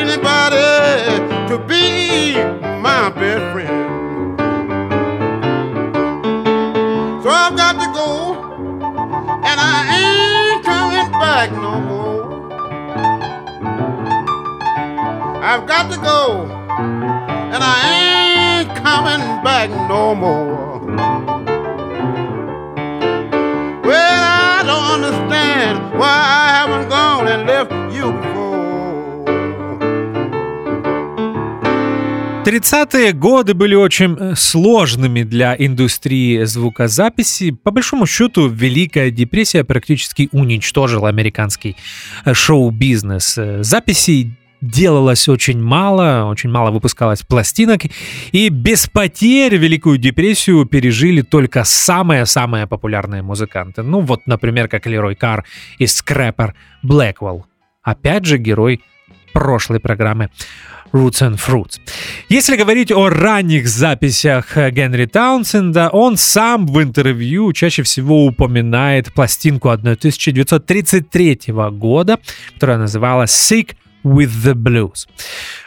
[0.07, 0.55] anybody
[1.49, 2.35] to be
[2.79, 4.39] my best friend.
[7.23, 8.35] So I've got to go,
[9.49, 12.23] and I ain't coming back no more.
[15.43, 16.45] I've got to go,
[17.53, 20.56] and I ain't coming back no more.
[32.47, 37.51] Тридцатые годы были очень э, сложными для индустрии звукозаписи.
[37.51, 41.75] По большому счету, Великая депрессия практически уничтожила американский
[42.23, 43.37] э, шоу-бизнес.
[43.37, 47.81] Э, записей делалось очень мало, очень мало выпускалось пластинок,
[48.31, 53.83] и без потерь Великую депрессию пережили только самые-самые популярные музыканты.
[53.83, 55.43] Ну вот, например, как Лерой Кар
[55.79, 57.45] и Скрэпер Блэквелл.
[57.83, 58.81] Опять же, герой
[59.33, 60.29] прошлой программы
[60.91, 61.79] Roots and Fruits.
[62.29, 69.69] Если говорить о ранних записях Генри Таунсенда, он сам в интервью чаще всего упоминает пластинку
[69.69, 71.39] 1933
[71.71, 72.19] года,
[72.53, 73.75] которая называлась Sick
[74.07, 75.07] with the Blues.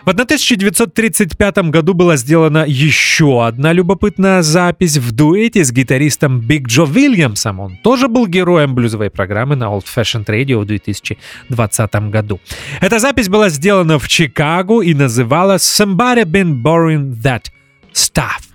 [0.05, 6.85] В 1935 году была сделана еще одна любопытная запись в дуэте с гитаристом Биг Джо
[6.85, 7.61] Вильямсом.
[7.61, 12.41] Он тоже был героем блюзовой программы на Old Fashioned Radio в 2020 году.
[12.81, 17.47] Эта запись была сделана в Чикаго и называлась Somebody Been Borrowing That
[17.93, 18.51] Stuff.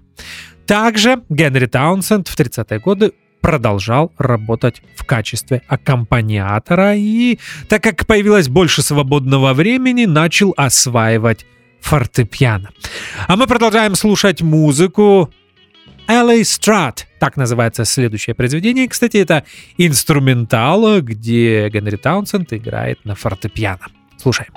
[0.66, 3.12] Также Генри Таунсенд в 30-е годы
[3.46, 7.38] продолжал работать в качестве аккомпаниатора и,
[7.70, 11.46] так как появилось больше свободного времени, начал осваивать
[11.80, 12.72] фортепиано.
[13.28, 15.32] А мы продолжаем слушать музыку
[16.08, 18.88] LA Strat, так называется следующее произведение.
[18.88, 19.44] Кстати, это
[19.78, 23.86] инструментал, где Генри Таунсенд играет на фортепиано.
[24.18, 24.50] Слушаем.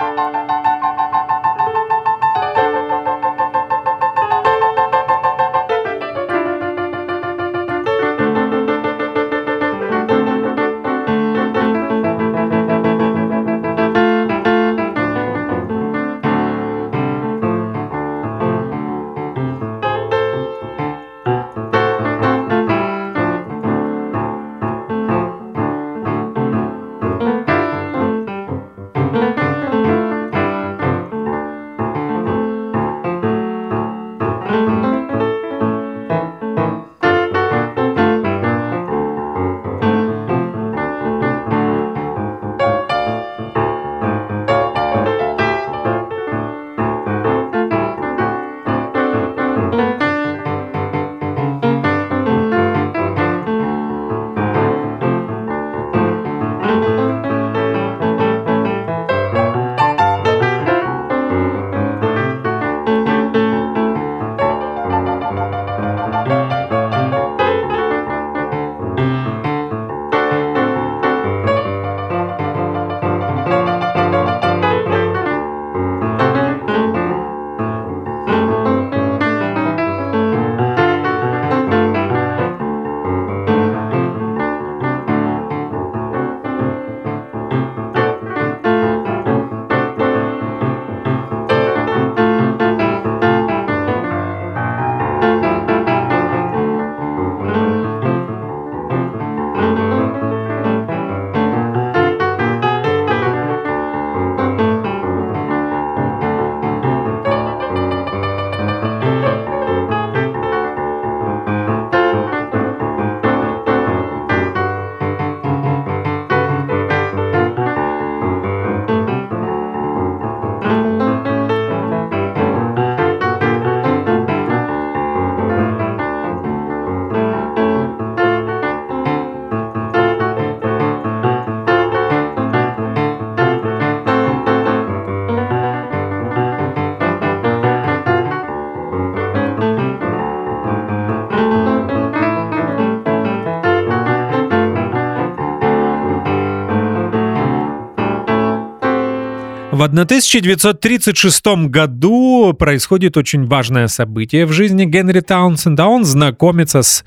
[149.79, 155.87] В 1936 году происходит очень важное событие в жизни Генри Таунсенда.
[155.87, 157.05] Он знакомится с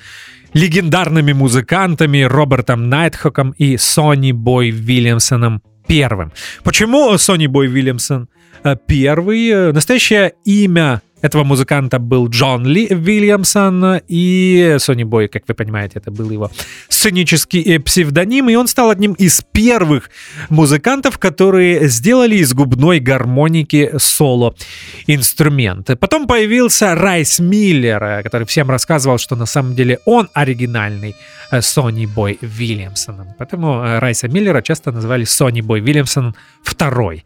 [0.53, 6.32] легендарными музыкантами Робертом Найтхоком и Сони Бой Вильямсоном первым.
[6.63, 8.30] Почему Сони Бой Вильямсон
[8.63, 9.74] э, первый?
[9.74, 16.11] Настоящее имя этого музыканта был Джон Ли Вильямсон, и Сони Бой, как вы понимаете, это
[16.11, 16.51] был его
[16.89, 20.09] сценический э, псевдоним, и он стал одним из первых
[20.49, 25.89] музыкантов, которые сделали из губной гармоники соло-инструмент.
[25.99, 31.15] Потом появился Райс Миллер, э, который всем рассказывал, что на самом деле он оригинальный
[31.60, 33.28] Сони Бой Вильямсоном.
[33.38, 37.26] Поэтому э, Райса Миллера часто называли Сони Бой Вильямсон второй.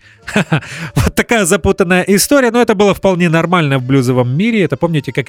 [0.95, 4.63] Вот такая запутанная история, но это было вполне нормально в блюзовом мире.
[4.63, 5.27] Это помните, как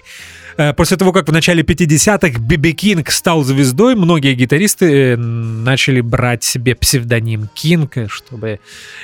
[0.57, 6.01] э, после того, как в начале 50-х Биби Кинг стал звездой, многие гитаристы э, начали
[6.01, 8.61] брать себе псевдоним Кинг, чтобы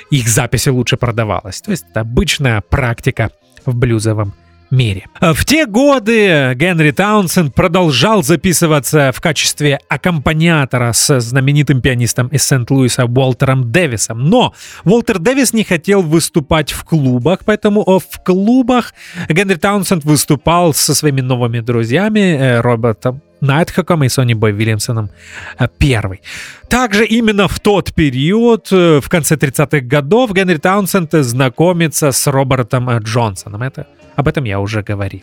[0.09, 1.61] их записи лучше продавалась.
[1.61, 3.29] То есть это обычная практика
[3.65, 4.33] в блюзовом
[4.73, 5.05] мире.
[5.21, 13.05] В те годы Генри Таунсенд продолжал записываться в качестве аккомпаниатора с знаменитым пианистом из Сент-Луиса
[13.05, 14.29] Уолтером Дэвисом.
[14.29, 14.53] Но
[14.83, 18.93] Уолтер Дэвис не хотел выступать в клубах, поэтому в клубах
[19.29, 25.09] Генри Таунсенд выступал со своими новыми друзьями э, Робертом Найтхоком и Сони Бой Вильямсоном
[25.59, 26.21] э, первый.
[26.69, 32.89] Также именно в тот период, э, в конце 30-х годов, Генри Таунсенд знакомится с Робертом
[32.99, 33.61] Джонсоном.
[33.61, 35.21] Это об этом я уже говорил.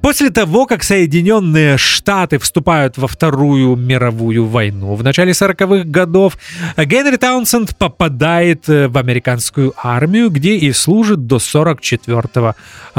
[0.00, 6.38] После того, как Соединенные Штаты вступают во Вторую мировую войну в начале 40-х годов,
[6.76, 12.54] Генри Таунсенд попадает э, в американскую армию, где и служит до 44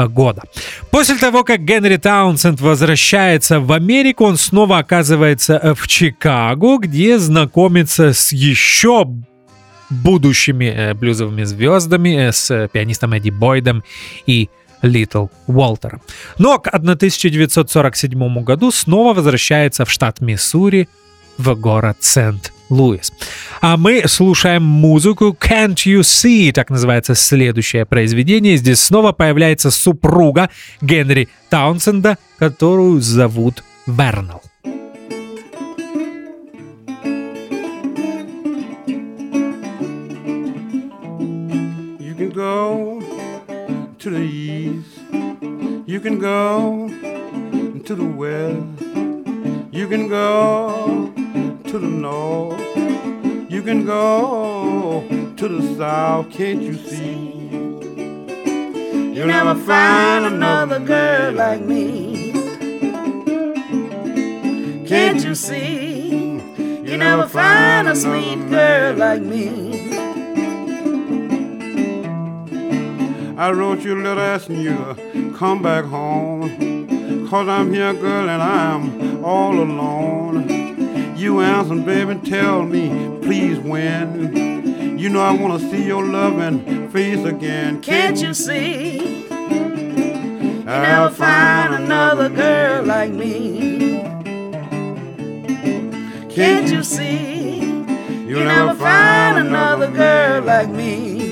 [0.08, 0.42] года.
[0.90, 7.18] После того, как Генри Таунсенд возвращается в Америку, он снова оказывается э, в Чикаго, где
[7.18, 9.06] знакомится с еще
[9.90, 13.84] будущими э, блюзовыми звездами, с пианистом Эдди Бойдом
[14.26, 14.48] и
[14.84, 16.00] Литл Уолтером.
[16.38, 20.88] Но к 1947 году снова возвращается в штат Миссури,
[21.36, 23.12] в город Сент-Луис.
[23.60, 28.56] А мы слушаем музыку Can't You See, так называется следующее произведение.
[28.56, 33.64] Здесь снова появляется супруга Генри Таунсенда, которую зовут
[42.34, 43.00] go
[43.98, 44.43] to the.
[45.86, 48.80] You can go to the west.
[49.70, 51.12] You can go
[51.64, 52.58] to the north.
[53.50, 55.06] You can go
[55.36, 56.30] to the south.
[56.30, 57.34] Can't you see?
[59.14, 62.32] You'll never find another girl like me.
[64.86, 66.40] Can't you see?
[66.82, 69.83] You'll never find a sweet girl like me.
[73.36, 77.26] I wrote you a letter asking you to come back home.
[77.28, 81.16] Cause I'm here, girl, and I'm all alone.
[81.16, 82.88] You answer, baby, tell me,
[83.22, 84.98] please, when.
[84.98, 87.82] You know I wanna see your loving face again.
[87.82, 89.24] Can't you see?
[89.28, 94.00] You never find another girl like me.
[96.30, 97.58] Can't you see?
[98.26, 101.23] You'll never find another girl like me.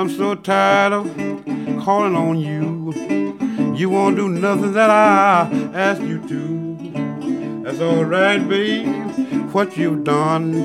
[0.00, 1.04] I'm so tired of
[1.84, 2.94] calling on you.
[3.76, 7.62] You won't do nothing that I ask you to.
[7.62, 8.88] That's alright, babe,
[9.52, 10.64] what you've done.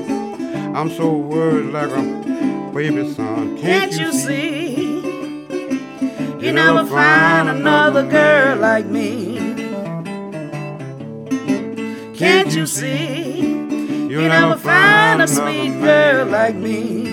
[0.74, 3.58] I'm so worried like a baby son.
[3.58, 4.74] Can't, Can't you see?
[6.40, 9.36] You never find another girl like me.
[12.16, 13.40] Can't you see?
[13.42, 17.05] You never find a sweet girl like me.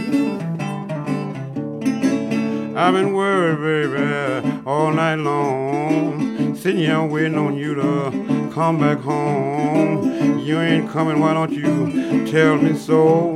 [2.75, 6.55] I've been worried, baby, all night long.
[6.55, 10.39] Sitting here waiting on you to come back home.
[10.39, 13.35] You ain't coming, why don't you tell me so?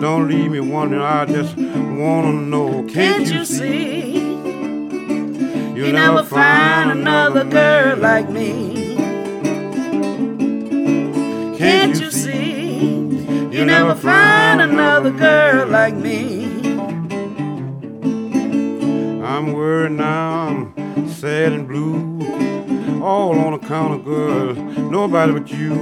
[0.00, 2.86] Don't leave me wondering, I just wanna know.
[2.88, 4.16] Can't you see?
[5.76, 8.96] You never find another girl like me.
[11.58, 12.86] Can't you see?
[13.52, 16.45] You never find another girl like me.
[19.26, 20.46] I'm worried now,
[20.76, 22.20] I'm sad and blue.
[23.02, 25.74] All on account of girl, nobody but you.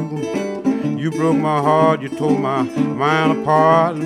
[0.99, 3.97] You broke my heart, you tore my mind apart.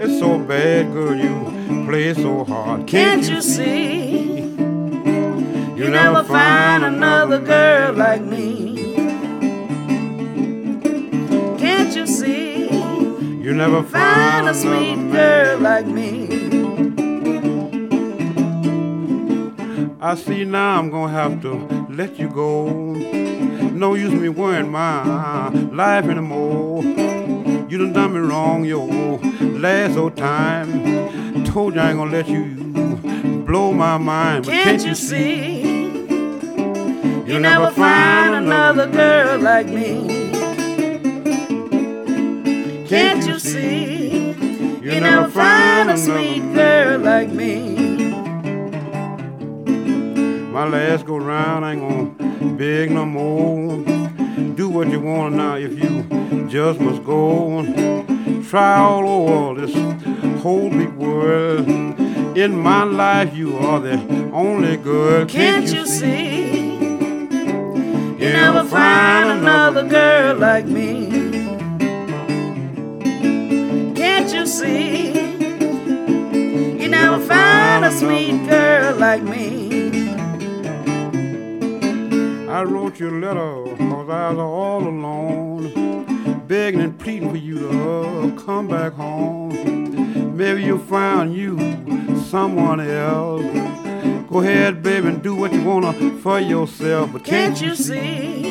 [0.00, 2.86] It's so bad, girl, you play so hard.
[2.86, 4.38] Can't you see?
[5.76, 8.94] You never find another girl like me.
[11.58, 12.70] Can't you see?
[12.70, 16.45] You never find a sweet girl like me.
[20.06, 22.68] I see now I'm gonna have to let you go.
[23.72, 26.84] No use me worrying my life anymore.
[26.84, 28.86] You done done me wrong, yo.
[29.58, 32.44] Last old time, told you I ain't gonna let you
[33.46, 34.44] blow my mind.
[34.44, 35.62] But can't, can't you see?
[37.26, 40.30] You never find another girl like me.
[42.86, 44.28] Can't you see?
[44.82, 47.75] You never find a sweet girl like me.
[50.56, 53.76] My last go round ain't gonna beg no more.
[54.54, 56.02] Do what you want now if you
[56.48, 57.62] just must go.
[58.48, 59.74] Try all over this
[60.40, 61.68] whole big world.
[62.38, 64.00] In my life, you are the
[64.32, 65.26] only girl.
[65.26, 66.74] Can't, Can't you, you see?
[68.24, 71.10] You never find another girl like me.
[73.94, 75.12] Can't you see?
[76.80, 79.55] You never find a sweet girl like me.
[82.56, 87.58] I wrote you a letter cause I was all alone, begging and pleading for you
[87.58, 90.34] to come back home.
[90.34, 91.58] Maybe you'll find you
[92.30, 93.42] someone else.
[94.30, 97.12] Go ahead, baby, and do what you wanna for yourself.
[97.12, 98.48] But can't, can't you see?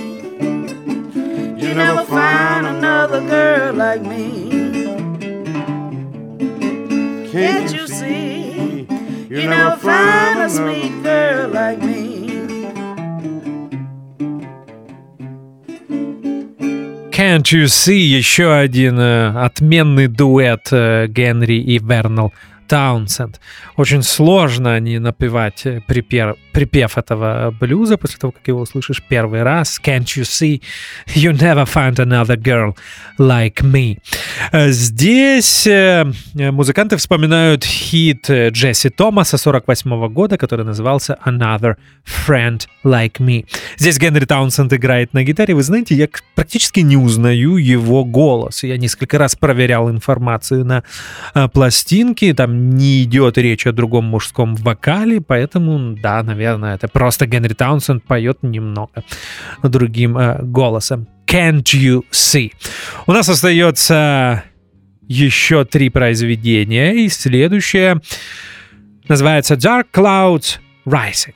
[1.57, 4.51] You, you never find another girl like me.
[7.31, 8.85] Can't, can't you see?
[9.31, 11.94] You, you never find a sweet girl like me.
[17.15, 22.33] Can't You See, еще один э, отменный дуэт э, Генри и Вернал
[22.67, 23.39] Таунсенд.
[23.77, 29.43] Очень сложно не напевать э, припев, припев этого блюза после того, как его услышишь первый
[29.43, 29.79] раз.
[29.83, 30.61] Can't you see?
[31.07, 32.75] You never find another girl
[33.19, 33.97] like me.
[34.51, 43.17] Э, здесь э, музыканты вспоминают хит Джесси Томаса 48 года, который назывался Another Friend Like
[43.19, 43.45] Me.
[43.77, 45.53] Здесь Генри Таунсенд играет на гитаре.
[45.53, 48.63] Вы знаете, я практически не узнаю его голос.
[48.63, 50.83] Я несколько раз проверял информацию на
[51.49, 52.33] пластинке.
[52.33, 58.03] Там не идет речь о другом мужском вокале, поэтому, да, наверное, это просто Генри Таунсенд
[58.03, 59.03] поет немного
[59.63, 61.07] другим э, голосом.
[61.27, 62.51] Can't you see?
[63.07, 64.43] У нас остается
[65.07, 68.01] еще три произведения, и следующее
[69.07, 71.33] называется Dark Clouds Rising.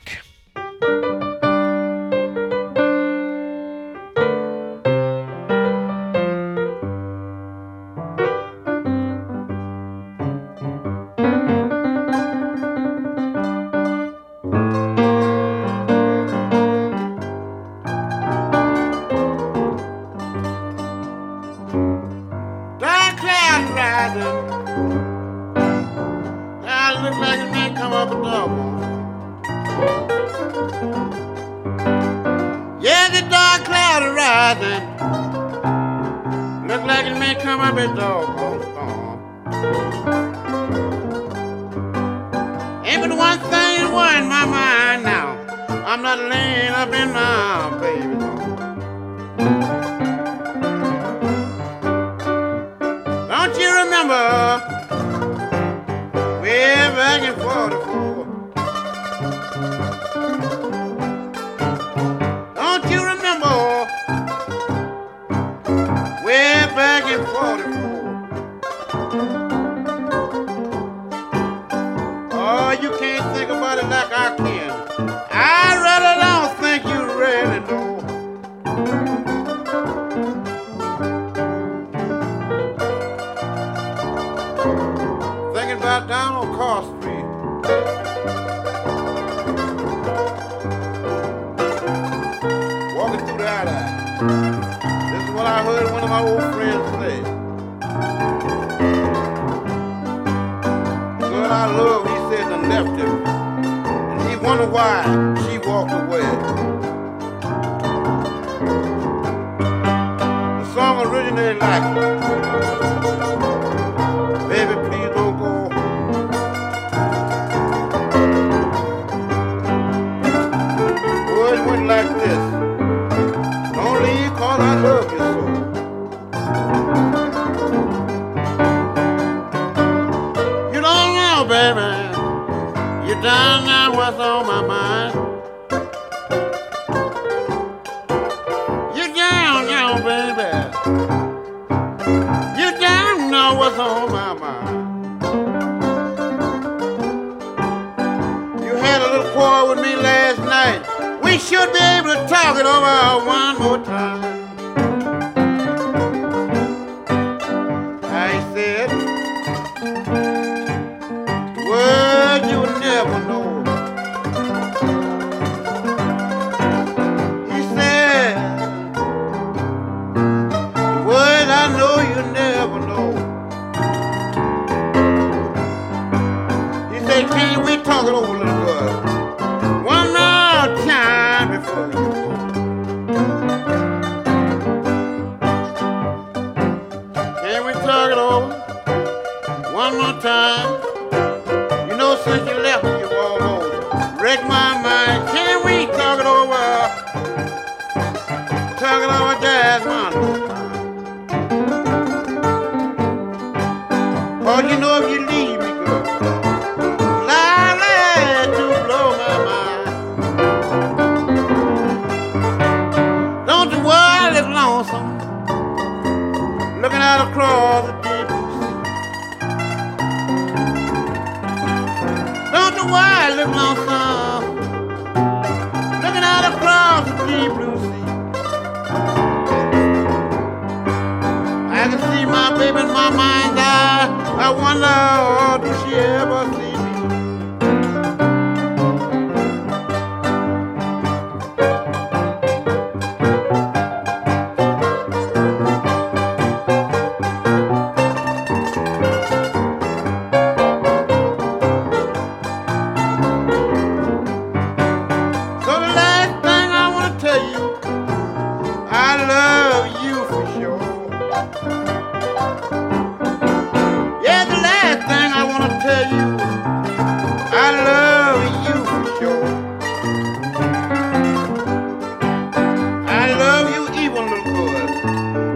[151.50, 154.29] Should be able to talk it over one more time.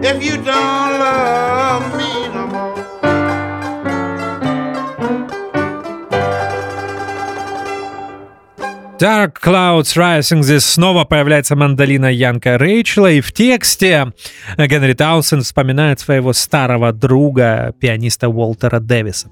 [0.06, 2.03] If you don't love me
[9.04, 10.44] Dark Clouds Rising.
[10.44, 14.14] Здесь снова появляется мандолина Янка Рейчела, и в тексте
[14.58, 19.28] Генри Таунсенд вспоминает своего старого друга, пианиста Уолтера Дэвиса.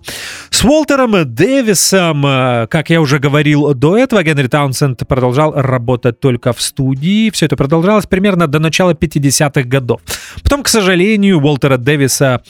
[0.49, 6.51] С Уолтером Дэвисом, э, как я уже говорил до этого, Генри Таунсенд продолжал работать только
[6.51, 7.30] в студии.
[7.30, 10.01] Все это продолжалось примерно до начала 50-х годов.
[10.43, 12.41] Потом, к сожалению, Уолтера Дэвиса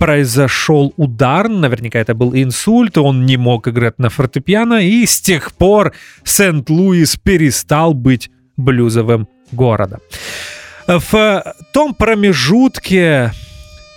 [0.00, 5.52] произошел удар, наверняка это был инсульт, он не мог играть на фортепиано, и с тех
[5.52, 5.92] пор
[6.24, 10.00] Сент-Луис перестал быть блюзовым городом.
[10.86, 13.32] В том промежутке,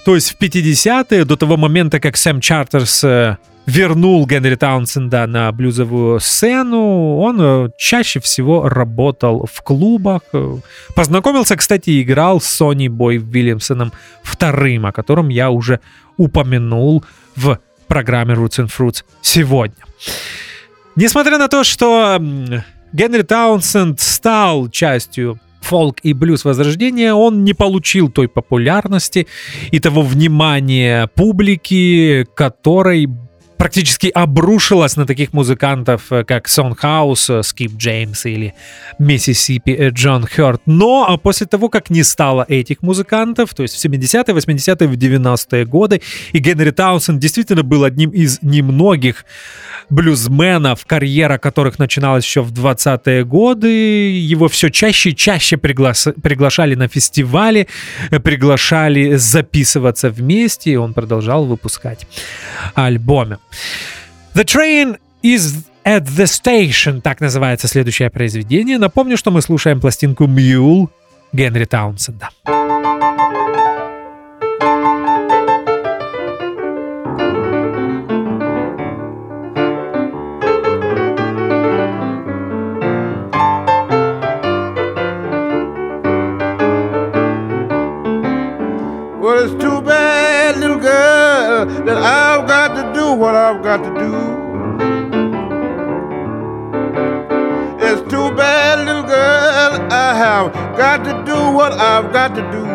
[0.04, 5.51] то есть в 50-е, до того момента, как Сэм Чартерс э, вернул Генри Таунсенда на
[5.51, 10.22] блюзовую сцену, он э, чаще всего работал в клубах.
[10.34, 10.57] Э,
[10.95, 15.80] Познакомился, кстати, и играл с Сони Бой Вильямсоном вторым, о котором я уже
[16.18, 17.03] упомянул
[17.36, 19.76] в программе Roots and Fruits сегодня.
[20.95, 22.20] Несмотря на то, что
[22.91, 29.28] Генри Таунсенд стал частью фолк и блюз возрождения, он не получил той популярности
[29.72, 33.07] и того внимания публики, которой
[33.58, 38.54] практически обрушилась на таких музыкантов, э, как Сон Хаус, Скип Джеймс или
[38.99, 40.62] Миссисипи Джон Хёрт.
[40.66, 44.93] Но а, после того, как не стало этих музыкантов, то есть в 70-е, 80-е, в
[44.93, 46.01] 90-е годы,
[46.32, 49.26] и Генри Таунсенд действительно был одним из немногих
[49.89, 54.12] блюзменов, карьера которых начиналась еще в 20-е годы.
[54.12, 57.68] Его все чаще и чаще приглас- приглашали на фестивали,
[58.12, 62.08] э, приглашали записываться вместе, и он продолжал выпускать
[62.76, 63.38] альбомы.
[64.34, 68.78] The Train is at the Station, так называется следующее произведение.
[68.78, 70.88] Напомню, что мы слушаем пластинку Mule
[71.34, 72.30] Генри Таунсенда.
[93.54, 94.14] I've got to do.
[97.86, 102.66] It's too bad, little girl, I have got to do what I've got to do.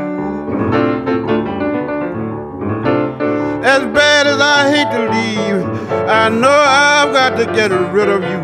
[3.66, 5.66] As bad as I hate to leave,
[6.08, 8.40] I know I've got to get rid of you.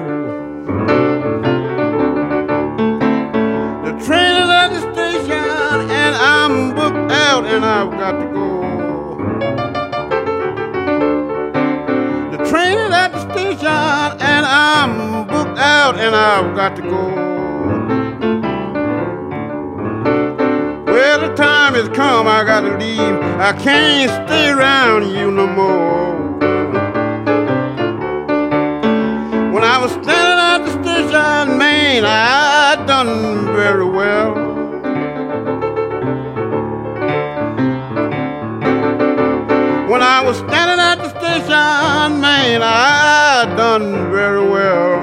[3.86, 8.33] The train is at the station and I'm booked out and I've got to
[15.96, 17.14] I've got to go.
[20.86, 23.00] Well, the time has come, I gotta leave.
[23.40, 26.14] I can't stay around you no more.
[29.52, 34.34] When I was standing at the station, man, I done very well.
[39.88, 44.93] When I was standing at the station, man, I done very well.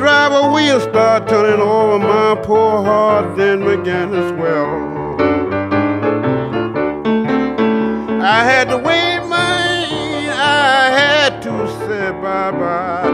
[0.00, 5.20] Driver wheel start turning over, my poor heart then began to swell.
[8.22, 9.86] I had to wave my
[10.32, 13.10] I had to say bye bye.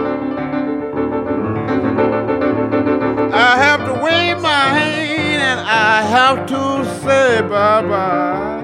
[3.35, 8.63] I have to wave my hand and I have to say bye bye.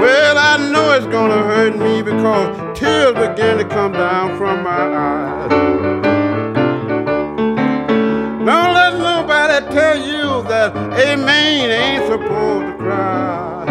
[0.00, 2.51] Well, I know it's gonna hurt me because
[2.92, 5.50] tears begin to come down from my eyes.
[8.48, 13.64] Don't let nobody tell you that a man ain't supposed to cry.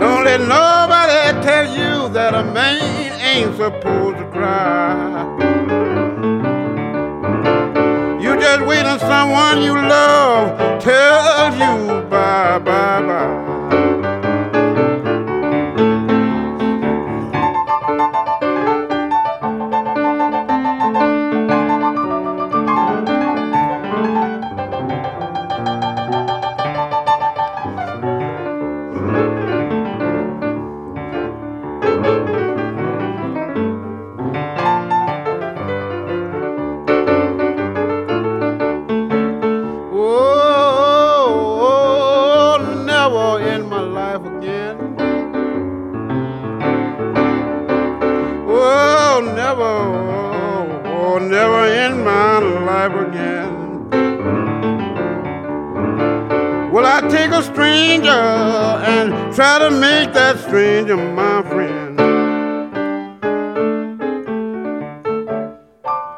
[0.00, 5.24] Don't let nobody tell you that a man ain't supposed to cry.
[8.22, 13.43] You just wait on someone you love tells you bye bye bye.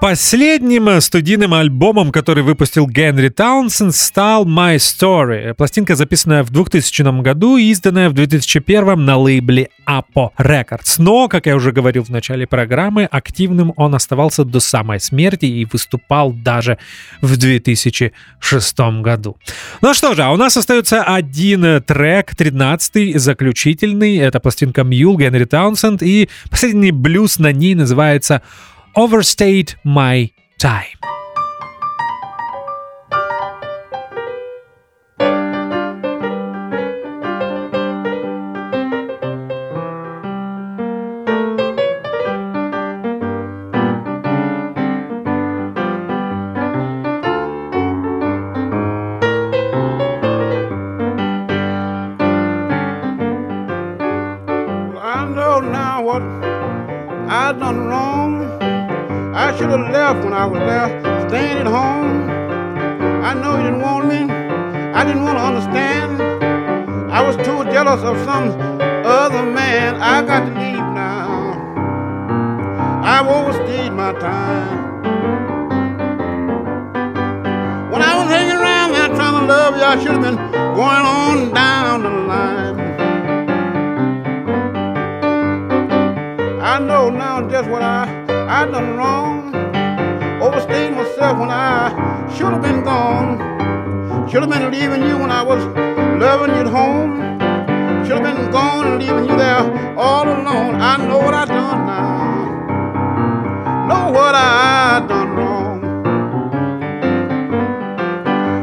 [0.06, 5.52] Последним студийным альбомом, который выпустил Генри Таунсенд, стал My Story.
[5.52, 10.94] Пластинка, записанная в 2000 году и изданная в 2001 на лейбле Apo Records.
[10.98, 15.64] Но, как я уже говорил в начале программы, активным он оставался до самой смерти и
[15.64, 16.78] выступал даже
[17.20, 19.36] в 2006 году.
[19.82, 24.18] Ну что же, а у нас остается один трек, 13-й, заключительный.
[24.18, 28.42] Это пластинка Мьюл Генри Таунсенд, и последний блюз на ней называется
[28.96, 31.15] Overstayed My Time.
[60.06, 62.30] When I was there, staying at home.
[63.24, 64.32] I know you didn't want me.
[64.94, 66.22] I didn't want to understand.
[67.10, 68.50] I was too jealous of some
[69.04, 69.96] other man.
[69.96, 71.58] I got to leave now.
[73.02, 75.02] I've overstayed my time.
[77.90, 81.04] When I was hanging around there trying to love you, I should have been going
[81.18, 82.78] on down the line.
[86.62, 88.06] I know now just what I
[88.48, 89.35] I done wrong.
[91.16, 94.28] Myself when I should have been gone.
[94.28, 95.64] Should have been leaving you when I was
[96.20, 97.16] loving you at home.
[98.04, 100.74] Should have been gone and leaving you there all alone.
[100.74, 102.36] I know what I've done now.
[103.88, 105.80] Know what I done wrong.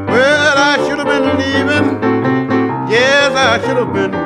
[0.06, 2.04] Well, I should have been leaving.
[2.88, 4.22] Yes, I should have been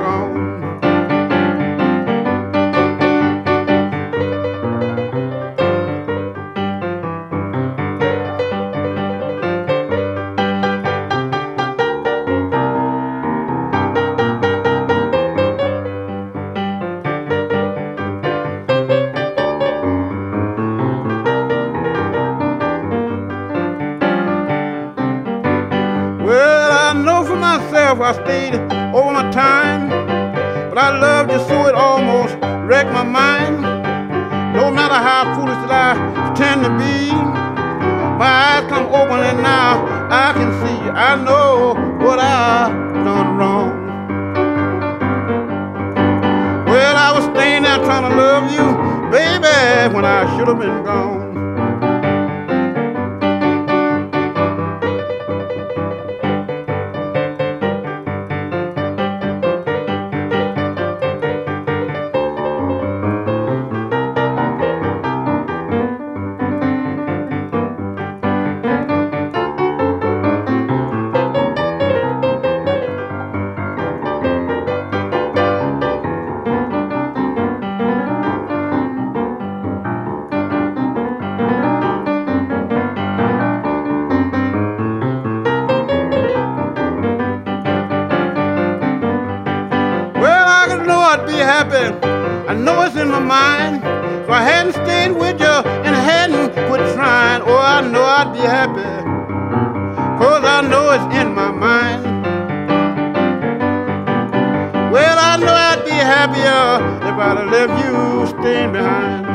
[107.20, 109.27] Everybody left you stand behind.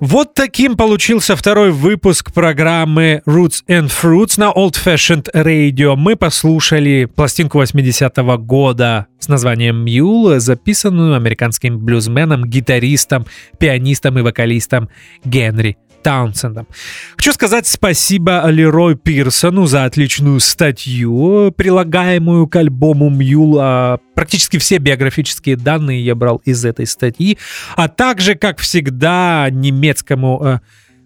[0.00, 5.96] Вот таким получился второй выпуск программы Roots and Fruits на Old Fashioned Radio.
[5.96, 13.26] Мы послушали пластинку 80-го года с названием Mule, записанную американским блюзменом, гитаристом,
[13.58, 14.88] пианистом и вокалистом
[15.24, 16.68] Генри Таунсендом.
[17.16, 23.56] Хочу сказать спасибо Лерой Пирсону за отличную статью, прилагаемую к альбому Мьюл.
[23.58, 27.38] А Практически все биографические данные я брал из этой статьи,
[27.74, 30.60] а также, как всегда, немецкому э,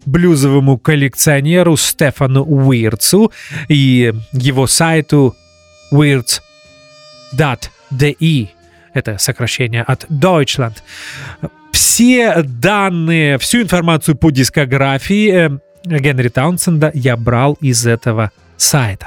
[0.05, 3.31] блюзовому коллекционеру Стефану Уирцу
[3.69, 5.37] и его сайту
[5.93, 6.41] weirds.de.
[8.95, 10.75] Это сокращение от Deutschland.
[11.79, 15.51] Все данные, всю информацию по дискографии э,
[15.85, 19.07] Генри Таунсенда я брал из этого сайта.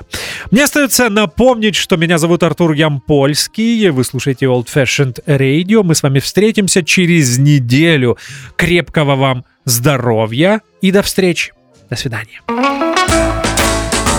[0.51, 6.01] Мне остается напомнить, что меня зовут Артур Ямпольский, вы слушаете Old Fashioned Radio, мы с
[6.01, 8.17] вами встретимся через неделю.
[8.55, 11.51] Крепкого вам здоровья и до встречи.
[11.89, 12.39] До свидания.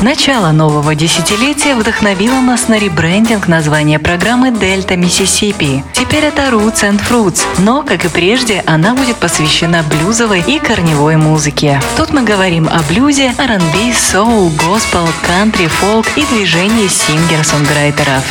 [0.02, 5.84] Начало нового десятилетия вдохновило нас на ребрендинг названия программы «Дельта Миссисипи».
[5.92, 11.14] Теперь это Roots and Fruits, но, как и прежде, она будет посвящена блюзовой и корневой
[11.14, 11.80] музыке.
[11.96, 18.24] Тут мы говорим о блюзе, R&B, соул, госпел, кантри, фолк и движении сингер-сонграйтеров.